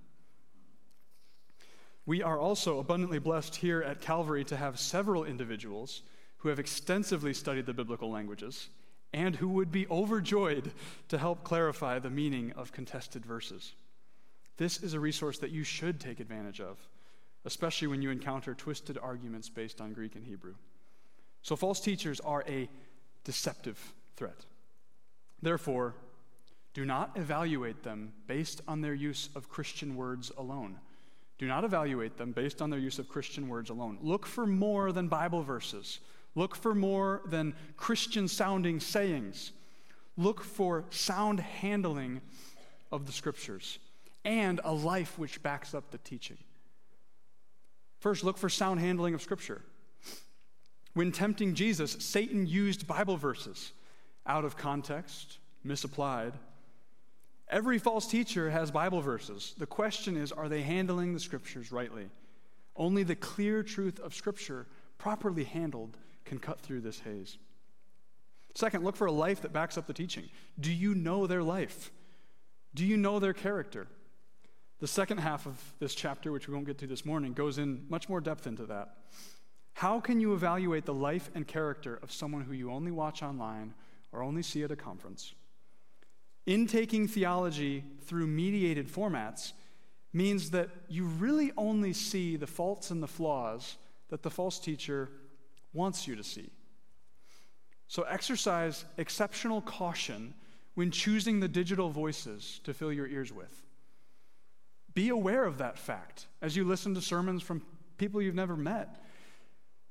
[2.07, 6.03] We are also abundantly blessed here at Calvary to have several individuals
[6.39, 8.69] who have extensively studied the biblical languages
[9.13, 10.73] and who would be overjoyed
[11.09, 13.73] to help clarify the meaning of contested verses.
[14.57, 16.79] This is a resource that you should take advantage of,
[17.45, 20.55] especially when you encounter twisted arguments based on Greek and Hebrew.
[21.43, 22.69] So, false teachers are a
[23.25, 24.45] deceptive threat.
[25.41, 25.95] Therefore,
[26.75, 30.79] do not evaluate them based on their use of Christian words alone.
[31.39, 33.99] Do not evaluate them based on their use of Christian words alone.
[34.03, 36.01] Look for more than Bible verses.
[36.39, 39.51] Look for more than Christian sounding sayings.
[40.17, 42.21] Look for sound handling
[42.93, 43.81] of the scriptures
[44.25, 46.39] and a life which backs up the teaching.
[47.99, 49.63] First, look for sound handling of scripture.
[50.95, 53.73] When tempting Jesus, Satan used Bible verses
[54.25, 56.35] out of context, misapplied,
[57.49, 59.55] Every false teacher has Bible verses.
[59.59, 62.11] The question is are they handling the scriptures rightly?
[62.77, 65.97] Only the clear truth of scripture, properly handled,
[66.29, 67.39] can cut through this haze.
[68.55, 70.25] Second, look for a life that backs up the teaching.
[70.59, 71.91] Do you know their life?
[72.75, 73.87] Do you know their character?
[74.81, 77.85] The second half of this chapter, which we won't get to this morning, goes in
[77.89, 78.97] much more depth into that.
[79.75, 83.75] How can you evaluate the life and character of someone who you only watch online
[84.13, 85.35] or only see at a conference?
[86.47, 89.53] Intaking theology through mediated formats
[90.13, 93.77] means that you really only see the faults and the flaws
[94.09, 95.11] that the false teacher
[95.79, 96.51] wants you to see.
[97.87, 100.35] So exercise exceptional caution
[100.75, 103.63] when choosing the digital voices to fill your ears with.
[104.93, 107.63] Be aware of that fact as you listen to sermons from
[107.97, 109.03] people you've never met.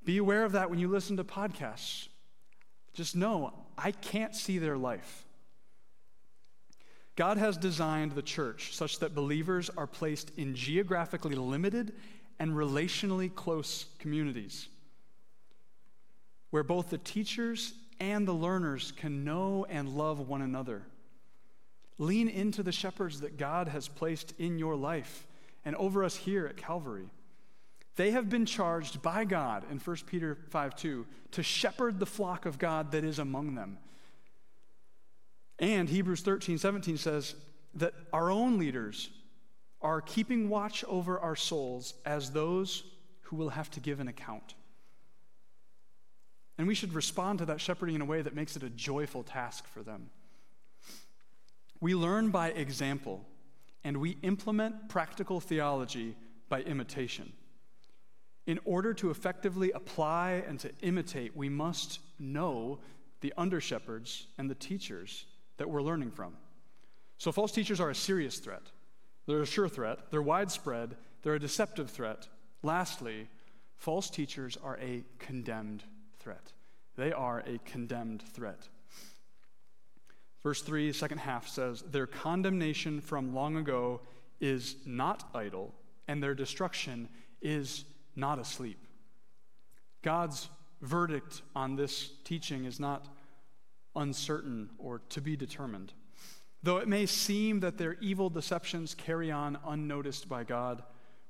[0.04, 2.10] Be aware of that when you listen to podcasts.
[2.94, 5.26] Just know, I can't see their life.
[7.16, 11.94] God has designed the church such that believers are placed in geographically limited
[12.40, 14.68] and relationally close communities
[16.50, 20.84] where both the teachers and the learners can know and love one another.
[21.98, 25.26] Lean into the shepherds that God has placed in your life
[25.66, 27.10] and over us here at Calvary.
[27.96, 32.46] They have been charged by God in 1 Peter 5 2 to shepherd the flock
[32.46, 33.80] of God that is among them
[35.60, 37.36] and Hebrews 13, 17 says
[37.76, 39.10] that our own leaders
[39.82, 42.84] are keeping watch over our souls as those
[43.22, 44.56] who will have to give an account.
[46.58, 49.24] And we should respond to that shepherding in a way that makes it a joyful
[49.24, 50.10] task for them.
[51.80, 53.24] We learn by example,
[53.84, 56.16] and we implement practical theology
[56.50, 57.32] by imitation.
[58.48, 62.80] In order to effectively apply and to imitate, we must know
[63.22, 65.26] the under shepherds and the teachers
[65.58, 66.34] that we're learning from.
[67.18, 68.62] So, false teachers are a serious threat.
[69.26, 72.28] They're a sure threat, they're widespread, they're a deceptive threat.
[72.64, 73.28] Lastly,
[73.76, 75.84] false teachers are a condemned
[76.20, 76.54] threat.
[76.96, 78.68] They are a condemned threat.
[80.44, 84.02] Verse 3, second half says, Their condemnation from long ago
[84.40, 85.74] is not idle,
[86.08, 87.10] and their destruction
[87.42, 88.80] is not asleep.
[90.04, 90.50] God's
[90.82, 93.08] verdict on this teaching is not
[93.96, 95.94] uncertain or to be determined.
[96.64, 100.84] Though it may seem that their evil deceptions carry on unnoticed by God,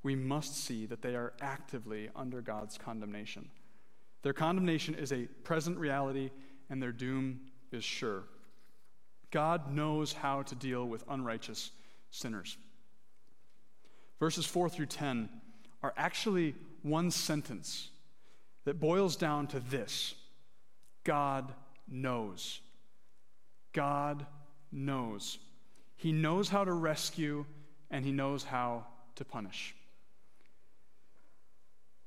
[0.04, 3.50] we must see that they are actively under God's condemnation.
[4.28, 6.32] Their condemnation is a present reality,
[6.70, 7.40] and their doom
[7.72, 8.26] is sure.
[9.32, 11.72] God knows how to deal with unrighteous
[12.12, 12.58] sinners.
[14.20, 15.30] Verses 4 through 10
[15.82, 17.88] are actually one sentence
[18.66, 20.14] that boils down to this
[21.06, 21.54] God
[21.88, 22.60] knows.
[23.72, 24.26] God
[24.74, 25.38] knows.
[25.96, 27.46] He knows how to rescue,
[27.90, 29.74] and He knows how to punish.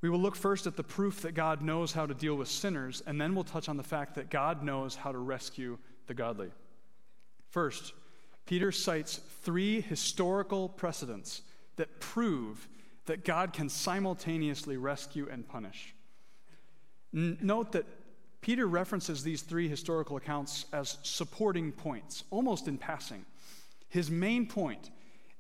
[0.03, 3.03] We will look first at the proof that God knows how to deal with sinners,
[3.07, 6.51] and then we'll touch on the fact that God knows how to rescue the godly.
[7.51, 7.93] First,
[8.47, 11.43] Peter cites three historical precedents
[11.77, 12.69] that prove
[13.07, 15.95] that God can simultaneously rescue and punish.
[17.15, 17.87] N- note that
[18.41, 23.25] Peter references these three historical accounts as supporting points, almost in passing.
[23.89, 24.91] His main point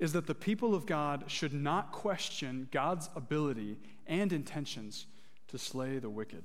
[0.00, 3.76] is that the people of God should not question God's ability
[4.06, 5.06] and intentions
[5.48, 6.42] to slay the wicked.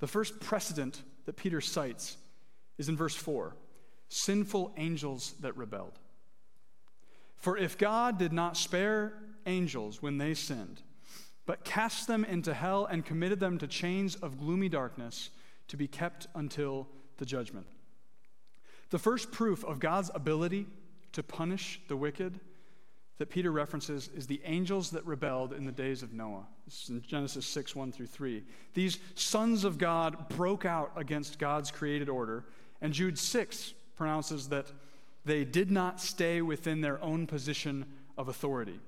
[0.00, 2.16] The first precedent that Peter cites
[2.76, 3.56] is in verse 4
[4.12, 5.96] sinful angels that rebelled.
[7.36, 9.14] For if God did not spare
[9.46, 10.82] angels when they sinned,
[11.46, 15.30] but cast them into hell and committed them to chains of gloomy darkness
[15.68, 16.88] to be kept until
[17.18, 17.66] the judgment.
[18.90, 20.66] The first proof of God's ability
[21.12, 22.40] to punish the wicked
[23.20, 26.46] that Peter references is the angels that rebelled in the days of Noah.
[26.64, 28.42] This is in Genesis 6, 1 through 3.
[28.72, 32.46] These sons of God broke out against God's created order,
[32.80, 34.72] and Jude 6 pronounces that
[35.26, 37.84] they did not stay within their own position
[38.16, 38.80] of authority.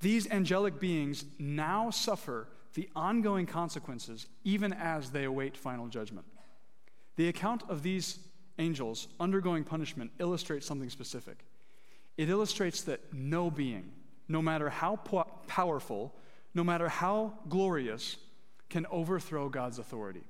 [0.00, 6.26] These angelic beings now suffer the ongoing consequences even as they await final judgment.
[7.16, 8.20] The account of these
[8.58, 11.44] angels undergoing punishment illustrates something specific.
[12.16, 13.92] It illustrates that no being,
[14.28, 16.14] no matter how po- powerful,
[16.54, 18.16] no matter how glorious,
[18.68, 20.24] can overthrow God's authority.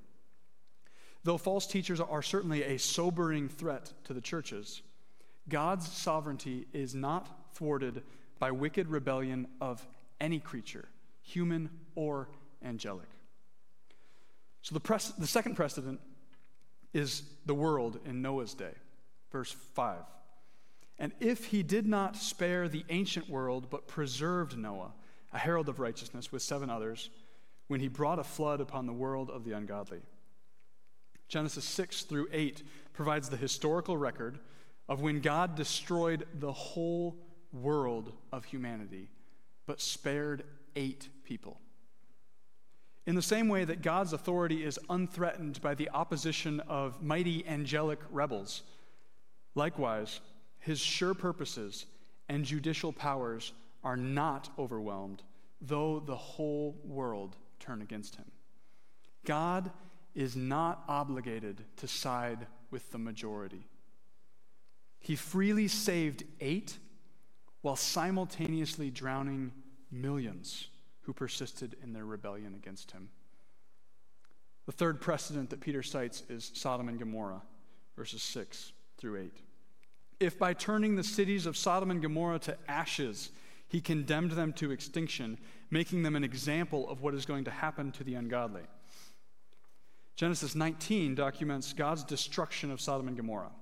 [1.25, 4.83] Though false teachers are certainly a sobering threat to the churches,
[5.49, 8.03] God's sovereignty is not thwarted
[8.39, 9.85] by wicked rebellion of
[10.21, 10.89] any creature,
[11.23, 12.29] human or
[12.65, 13.09] angelic.
[14.63, 16.01] So the, pres- the second precedent
[16.93, 18.75] is the world in Noah's day.
[19.31, 19.99] Verse 5.
[20.99, 24.93] And if he did not spare the ancient world, but preserved Noah,
[25.33, 27.11] a herald of righteousness, with seven others,
[27.69, 30.01] when he brought a flood upon the world of the ungodly.
[31.29, 32.63] Genesis 6 through 8
[32.95, 34.39] provides the historical record
[34.89, 37.19] of when God destroyed the whole
[37.53, 39.11] world of humanity,
[39.67, 41.61] but spared eight people.
[43.09, 48.01] In the same way that God's authority is unthreatened by the opposition of mighty angelic
[48.11, 48.65] rebels,
[49.55, 50.21] likewise,
[50.59, 51.87] his sure purposes
[52.29, 55.23] and judicial powers are not overwhelmed,
[55.63, 58.27] though the whole world turn against him.
[59.25, 59.71] God
[60.15, 63.67] is not obligated to side with the majority.
[65.01, 66.77] He freely saved eight
[67.63, 69.53] while simultaneously drowning
[69.91, 70.69] millions
[71.09, 73.09] who persisted in their rebellion against him.
[74.67, 77.41] The third precedent that Peter cites is Sodom and Gomorrah,
[77.97, 79.33] verses 6 through 8.
[80.21, 83.31] If by turning the cities of Sodom and Gomorrah to ashes,
[83.69, 85.39] he condemned them to extinction,
[85.71, 88.65] making them an example of what is going to happen to the ungodly.
[90.15, 93.53] Genesis 19 documents God's destruction of Sodom and Gomorrah.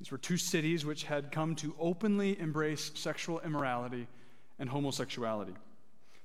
[0.00, 4.08] These were two cities which had come to openly embrace sexual immorality
[4.58, 5.54] and homosexuality.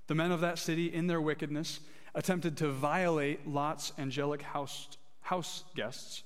[0.08, 1.80] The men of that city, in their wickedness,
[2.16, 4.90] attempted to violate Lot's angelic house,
[5.22, 6.24] house guests,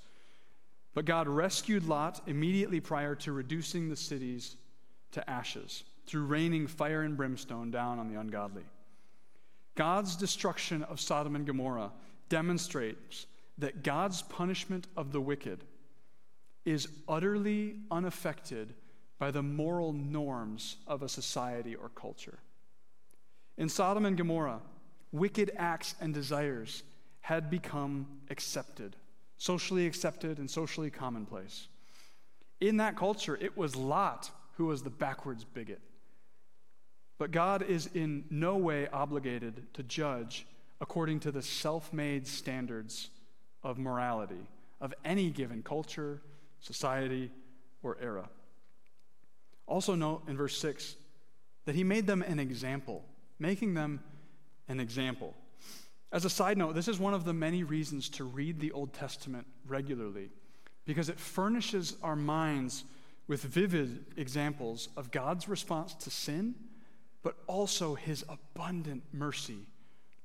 [0.94, 4.56] but God rescued Lot immediately prior to reducing the cities
[5.12, 8.64] to ashes through raining fire and brimstone down on the ungodly.
[9.76, 11.92] God's destruction of Sodom and Gomorrah
[12.30, 13.28] demonstrates
[13.60, 15.64] that God's punishment of the wicked
[16.66, 18.74] is utterly unaffected
[19.20, 22.40] by the moral norms of a society or culture.
[23.58, 24.62] In Sodom and Gomorrah,
[25.12, 26.84] wicked acts and desires
[27.22, 28.96] had become accepted,
[29.38, 31.68] socially accepted and socially commonplace.
[32.60, 35.82] In that culture, it was Lot who was the backwards bigot.
[37.18, 40.46] But God is in no way obligated to judge
[40.80, 43.10] according to the self made standards
[43.64, 44.48] of morality
[44.80, 46.22] of any given culture,
[46.60, 47.32] society,
[47.82, 48.30] or era.
[49.66, 50.96] Also, note in verse 6
[51.66, 53.04] that he made them an example,
[53.40, 54.02] making them
[54.68, 55.34] an example.
[56.12, 58.94] As a side note, this is one of the many reasons to read the Old
[58.94, 60.30] Testament regularly,
[60.86, 62.86] because it furnishes our minds
[63.28, 66.56] with vivid examples of God's response to sin,
[67.24, 69.60] but also his abundant mercy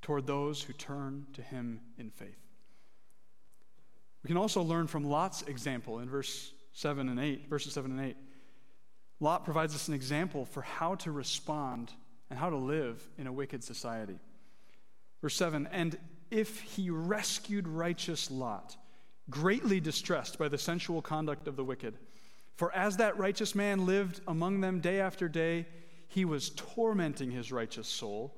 [0.03, 2.39] toward those who turn to him in faith.
[4.23, 8.01] We can also learn from Lot's example in verse 7 and 8, verses 7 and
[8.01, 8.17] 8.
[9.19, 11.93] Lot provides us an example for how to respond
[12.33, 14.19] and how to live in a wicked society.
[15.21, 15.99] Verse 7 And
[16.31, 18.75] if he rescued righteous Lot,
[19.29, 21.99] greatly distressed by the sensual conduct of the wicked,
[22.57, 25.67] for as that righteous man lived among them day after day,
[26.09, 28.35] he was tormenting his righteous soul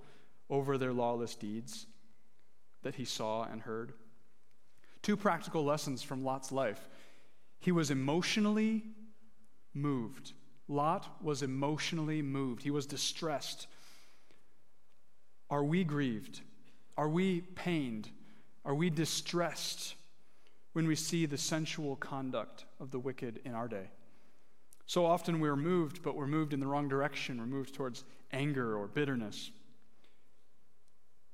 [0.50, 1.86] over their lawless deeds
[2.82, 3.92] that he saw and heard.
[5.02, 6.88] Two practical lessons from Lot's life.
[7.60, 8.82] He was emotionally
[9.72, 10.32] moved.
[10.66, 12.64] Lot was emotionally moved.
[12.64, 13.68] He was distressed.
[15.50, 16.40] Are we grieved?
[16.96, 18.08] Are we pained?
[18.64, 19.94] Are we distressed
[20.72, 23.88] when we see the sensual conduct of the wicked in our day?
[24.86, 27.38] So often we're moved, but we're moved in the wrong direction.
[27.38, 29.50] We're moved towards anger or bitterness.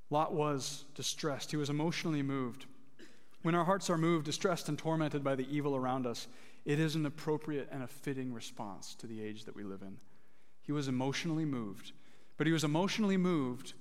[0.08, 1.50] Lot was distressed.
[1.50, 2.66] He was emotionally moved.
[3.42, 6.26] When our hearts are moved, distressed, and tormented by the evil around us,
[6.64, 9.96] it is an appropriate and a fitting response to the age that we live in.
[10.62, 11.92] He was emotionally moved,
[12.36, 13.72] but he was emotionally moved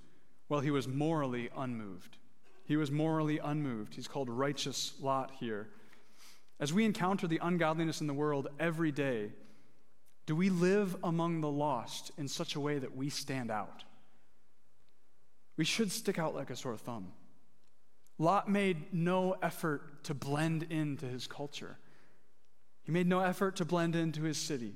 [0.49, 2.17] while he was morally unmoved.
[2.65, 3.95] He was morally unmoved.
[3.95, 5.69] He's called righteous Lot here.
[6.59, 9.31] As we encounter the ungodliness in the world every day,
[10.25, 13.83] do we live among the lost in such a way that we stand out?
[15.55, 17.13] We should stick out like a sore thumb.
[18.17, 21.77] Lot made no effort to blend into his culture.
[22.83, 24.73] He made no effort to blend into his city.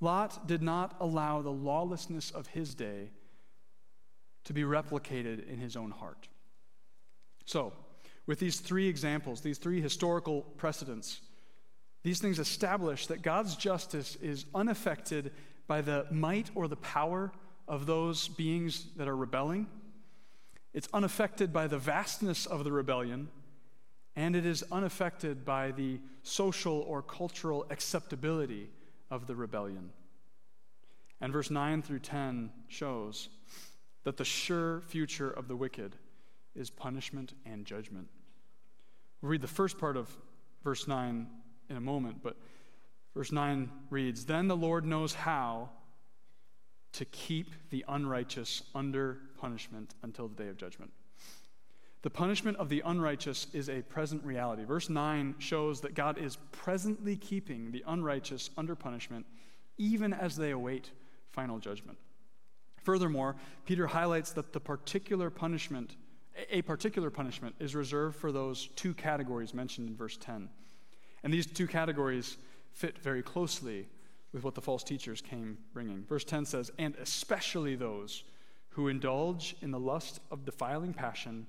[0.00, 3.10] Lot did not allow the lawlessness of his day
[4.46, 6.28] to be replicated in his own heart.
[7.44, 7.72] So,
[8.26, 11.20] with these three examples, these three historical precedents,
[12.02, 15.32] these things establish that God's justice is unaffected
[15.66, 17.32] by the might or the power
[17.68, 19.66] of those beings that are rebelling.
[20.72, 23.28] It's unaffected by the vastness of the rebellion,
[24.14, 28.70] and it is unaffected by the social or cultural acceptability
[29.10, 29.90] of the rebellion.
[31.20, 33.28] And verse 9 through 10 shows
[34.06, 35.96] that the sure future of the wicked
[36.54, 38.06] is punishment and judgment.
[39.20, 40.16] We'll read the first part of
[40.62, 41.26] verse 9
[41.68, 42.36] in a moment, but
[43.16, 45.70] verse 9 reads Then the Lord knows how
[46.92, 50.92] to keep the unrighteous under punishment until the day of judgment.
[52.02, 54.62] The punishment of the unrighteous is a present reality.
[54.62, 59.26] Verse 9 shows that God is presently keeping the unrighteous under punishment
[59.78, 60.92] even as they await
[61.32, 61.98] final judgment.
[62.86, 63.34] Furthermore,
[63.64, 65.96] Peter highlights that the particular punishment,
[66.52, 70.48] a particular punishment, is reserved for those two categories mentioned in verse 10.
[71.24, 72.36] And these two categories
[72.70, 73.88] fit very closely
[74.32, 76.04] with what the false teachers came bringing.
[76.08, 78.22] Verse 10 says, And especially those
[78.68, 81.48] who indulge in the lust of defiling passion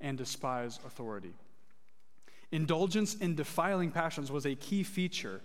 [0.00, 1.34] and despise authority.
[2.50, 5.42] Indulgence in defiling passions was a key feature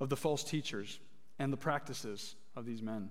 [0.00, 0.98] of the false teachers
[1.38, 3.10] and the practices of these men.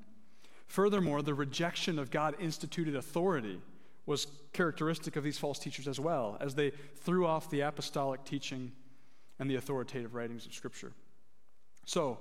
[0.69, 3.59] Furthermore, the rejection of God instituted authority
[4.05, 8.71] was characteristic of these false teachers as well, as they threw off the apostolic teaching
[9.39, 10.93] and the authoritative writings of Scripture.
[11.85, 12.19] So,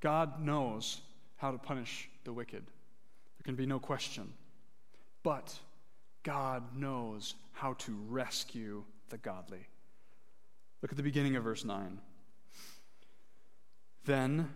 [0.00, 1.00] God knows
[1.36, 2.64] how to punish the wicked.
[2.66, 4.30] There can be no question.
[5.22, 5.58] But
[6.22, 9.66] God knows how to rescue the godly.
[10.82, 11.98] Look at the beginning of verse 9.
[14.04, 14.50] Then,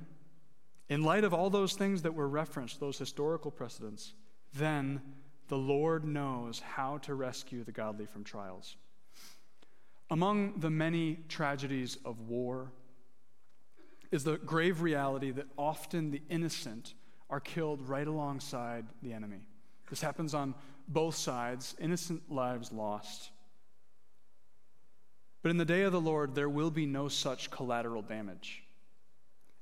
[0.91, 4.13] in light of all those things that were referenced, those historical precedents,
[4.53, 5.01] then
[5.47, 8.77] the Lord knows how to rescue the godly from trials.
[10.11, 12.73] Among the many tragedies of war
[14.11, 16.95] is the grave reality that often the innocent
[17.31, 19.47] are killed right alongside the enemy.
[19.89, 20.57] This happens on
[20.89, 23.31] both sides, innocent lives lost.
[25.43, 28.65] But in the day of the Lord, there will be no such collateral damage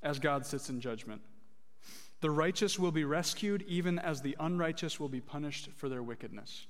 [0.02, 1.20] as God sits in judgment.
[2.20, 6.66] The righteous will be rescued, even as the unrighteous will be punished for their wickedness.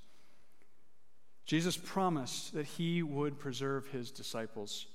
[1.46, 4.86] Jesus promised that he would preserve his disciples.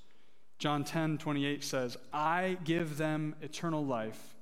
[0.58, 4.36] John 10 28 says, I give them eternal life,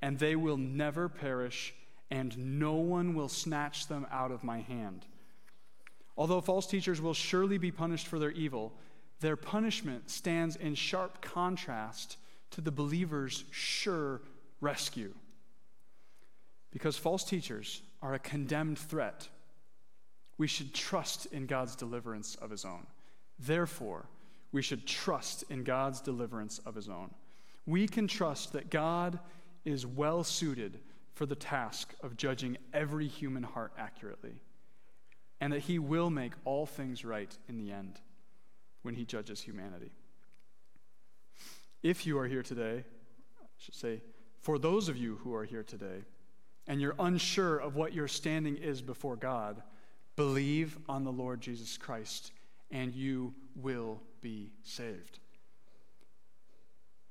[0.00, 1.74] and they will never perish,
[2.10, 5.04] and no one will snatch them out of my hand.
[6.16, 8.72] Although false teachers will surely be punished for their evil,
[9.20, 12.16] their punishment stands in sharp contrast
[12.52, 14.22] to the believer's sure
[14.60, 15.12] rescue.
[16.70, 19.28] Because false teachers are a condemned threat,
[20.38, 22.86] we should trust in God's deliverance of his own.
[23.38, 24.06] Therefore,
[24.52, 27.10] we should trust in God's deliverance of his own.
[27.66, 29.18] We can trust that God
[29.64, 30.80] is well suited
[31.14, 34.40] for the task of judging every human heart accurately,
[35.40, 38.00] and that he will make all things right in the end
[38.82, 39.92] when he judges humanity.
[41.82, 42.84] If you are here today,
[43.40, 44.02] I should say,
[44.38, 46.04] for those of you who are here today,
[46.68, 49.62] and you're unsure of what your standing is before God,
[50.14, 52.30] believe on the Lord Jesus Christ,
[52.70, 55.18] and you will be saved.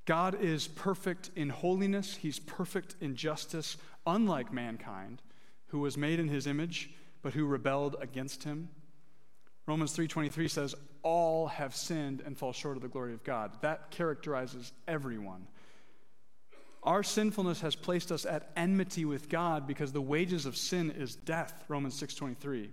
[0.06, 5.22] God is perfect in holiness, He's perfect in justice, unlike mankind,
[5.68, 6.92] who was made in His image,
[7.22, 8.70] but who rebelled against Him.
[9.72, 13.58] Romans 3:23 says all have sinned and fall short of the glory of God.
[13.62, 15.48] That characterizes everyone.
[16.84, 21.16] Our sinfulness has placed us at enmity with God because the wages of sin is
[21.16, 22.70] death, Romans 6:23.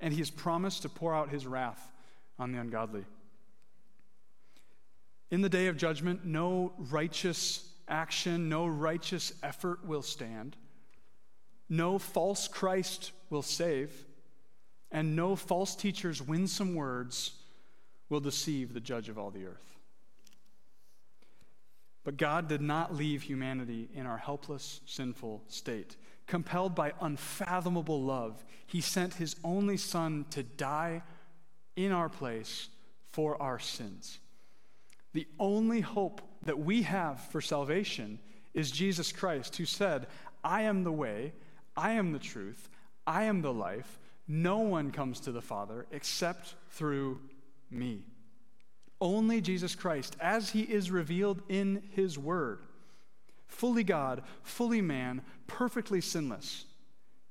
[0.00, 1.92] And he has promised to pour out his wrath
[2.38, 3.04] on the ungodly.
[5.30, 10.56] In the day of judgment, no righteous action, no righteous effort will stand.
[11.68, 14.06] No false Christ will save
[14.90, 17.32] and no false teacher's winsome words
[18.08, 19.78] will deceive the judge of all the earth.
[22.04, 25.96] But God did not leave humanity in our helpless, sinful state.
[26.26, 31.02] Compelled by unfathomable love, He sent His only Son to die
[31.76, 32.68] in our place
[33.12, 34.18] for our sins.
[35.12, 38.18] The only hope that we have for salvation
[38.54, 40.06] is Jesus Christ, who said,
[40.42, 41.32] I am the way,
[41.76, 42.68] I am the truth,
[43.06, 43.97] I am the life.
[44.28, 47.20] No one comes to the Father except through
[47.70, 48.02] me.
[49.00, 52.60] Only Jesus Christ, as he is revealed in his word,
[53.46, 56.66] fully God, fully man, perfectly sinless,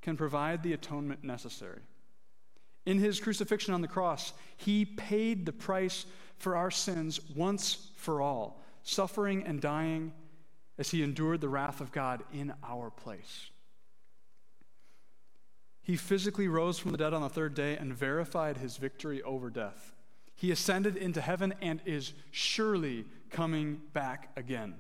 [0.02, 1.82] can provide the atonement necessary.
[2.86, 6.06] In his crucifixion on the cross, he paid the price
[6.38, 10.14] for our sins once for all, suffering and dying
[10.78, 13.50] as he endured the wrath of God in our place.
[15.88, 19.50] He physically rose from the dead on the third day and verified his victory over
[19.50, 19.94] death.
[20.36, 24.76] He ascended into heaven and is surely coming back again.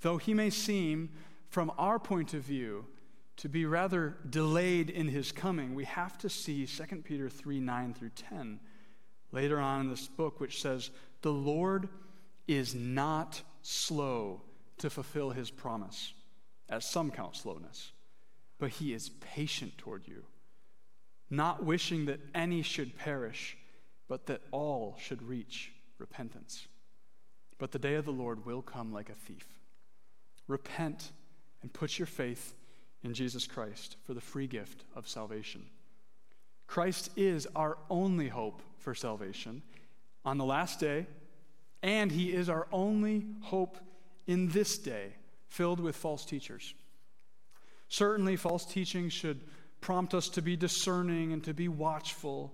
[0.00, 1.10] Though he may seem,
[1.48, 2.86] from our point of view,
[3.36, 7.94] to be rather delayed in his coming, we have to see 2 Peter 3 9
[7.94, 8.58] through 10
[9.30, 10.90] later on in this book, which says,
[11.22, 11.88] The Lord
[12.48, 14.42] is not slow
[14.78, 16.14] to fulfill his promise,
[16.68, 17.92] as some count slowness
[18.58, 20.24] but he is patient toward you,
[21.30, 23.56] not wishing that any should perish,
[24.08, 26.66] but that all should reach repentance.
[27.58, 29.46] But the day of the Lord will come like a thief.
[30.46, 31.10] Repent
[31.62, 32.54] and put your faith
[33.02, 35.66] in Jesus Christ for the free gift of salvation.
[36.66, 39.62] Christ is our only hope for salvation
[40.24, 41.06] on the last day,
[41.82, 43.78] and he is our only hope
[44.26, 45.12] in this day,
[45.48, 46.74] filled with false teachers.
[47.94, 49.40] Certainly, false teaching should
[49.80, 52.52] prompt us to be discerning and to be watchful,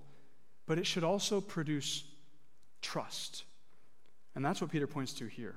[0.66, 2.05] but it should also produce
[2.82, 3.45] trust.
[4.34, 5.55] And that's what Peter points to here.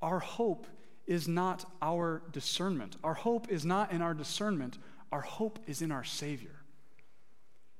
[0.00, 0.68] Our hope
[1.08, 2.94] is not our discernment.
[3.02, 4.78] Our hope is not in our discernment.
[5.10, 6.62] Our hope is in our Savior.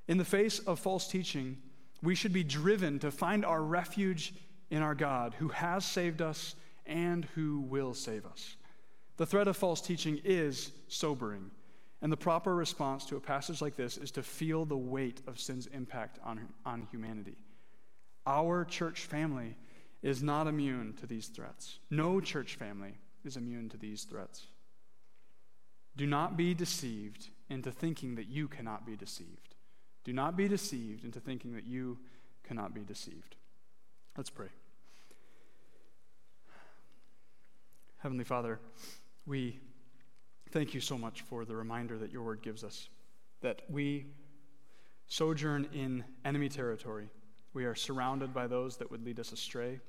[0.08, 1.58] In the face of false teaching,
[2.02, 4.34] we should be driven to find our refuge
[4.70, 8.56] in our God who has saved us and who will save us.
[9.20, 11.50] The threat of false teaching is sobering.
[12.00, 15.38] And the proper response to a passage like this is to feel the weight of
[15.38, 17.36] sin's impact on, on humanity.
[18.26, 19.58] Our church family
[20.00, 21.80] is not immune to these threats.
[21.90, 24.46] No church family is immune to these threats.
[25.98, 29.54] Do not be deceived into thinking that you cannot be deceived.
[30.02, 31.98] Do not be deceived into thinking that you
[32.42, 33.36] cannot be deceived.
[34.16, 34.48] Let's pray.
[37.98, 38.58] Heavenly Father,
[39.30, 39.60] we
[40.50, 42.88] thank you so much for the reminder that your word gives us
[43.42, 44.04] that we
[45.06, 47.08] sojourn in enemy territory,
[47.52, 49.80] We are surrounded by those that would lead us astray.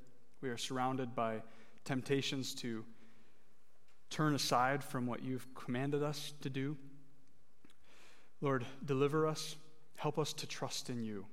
[0.42, 1.42] We are surrounded by
[1.86, 2.84] temptations to
[4.10, 6.78] turn aside from what you've commanded us to do.
[8.42, 9.56] Lord, deliver us.
[9.96, 11.26] Help us to trust in you.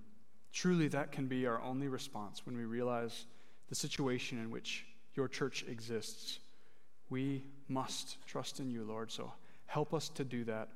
[0.52, 3.26] Truly, that can be our only response when we realize
[3.68, 6.40] the situation in which your church exists.
[7.10, 9.10] We must trust in you, Lord.
[9.10, 9.32] So
[9.66, 10.68] help us to do that.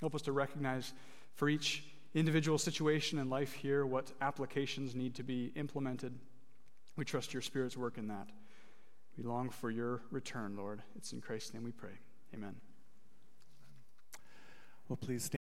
[0.00, 0.92] Help us to recognize
[1.34, 1.84] for each
[2.14, 6.14] individual situation in life here what applications need to be implemented.
[6.96, 8.28] We trust your Spirit's work in that.
[9.16, 10.82] We long for your return, Lord.
[10.96, 11.98] It's in Christ's name we pray.
[12.34, 12.54] Amen.
[14.88, 15.36] Well, please stand.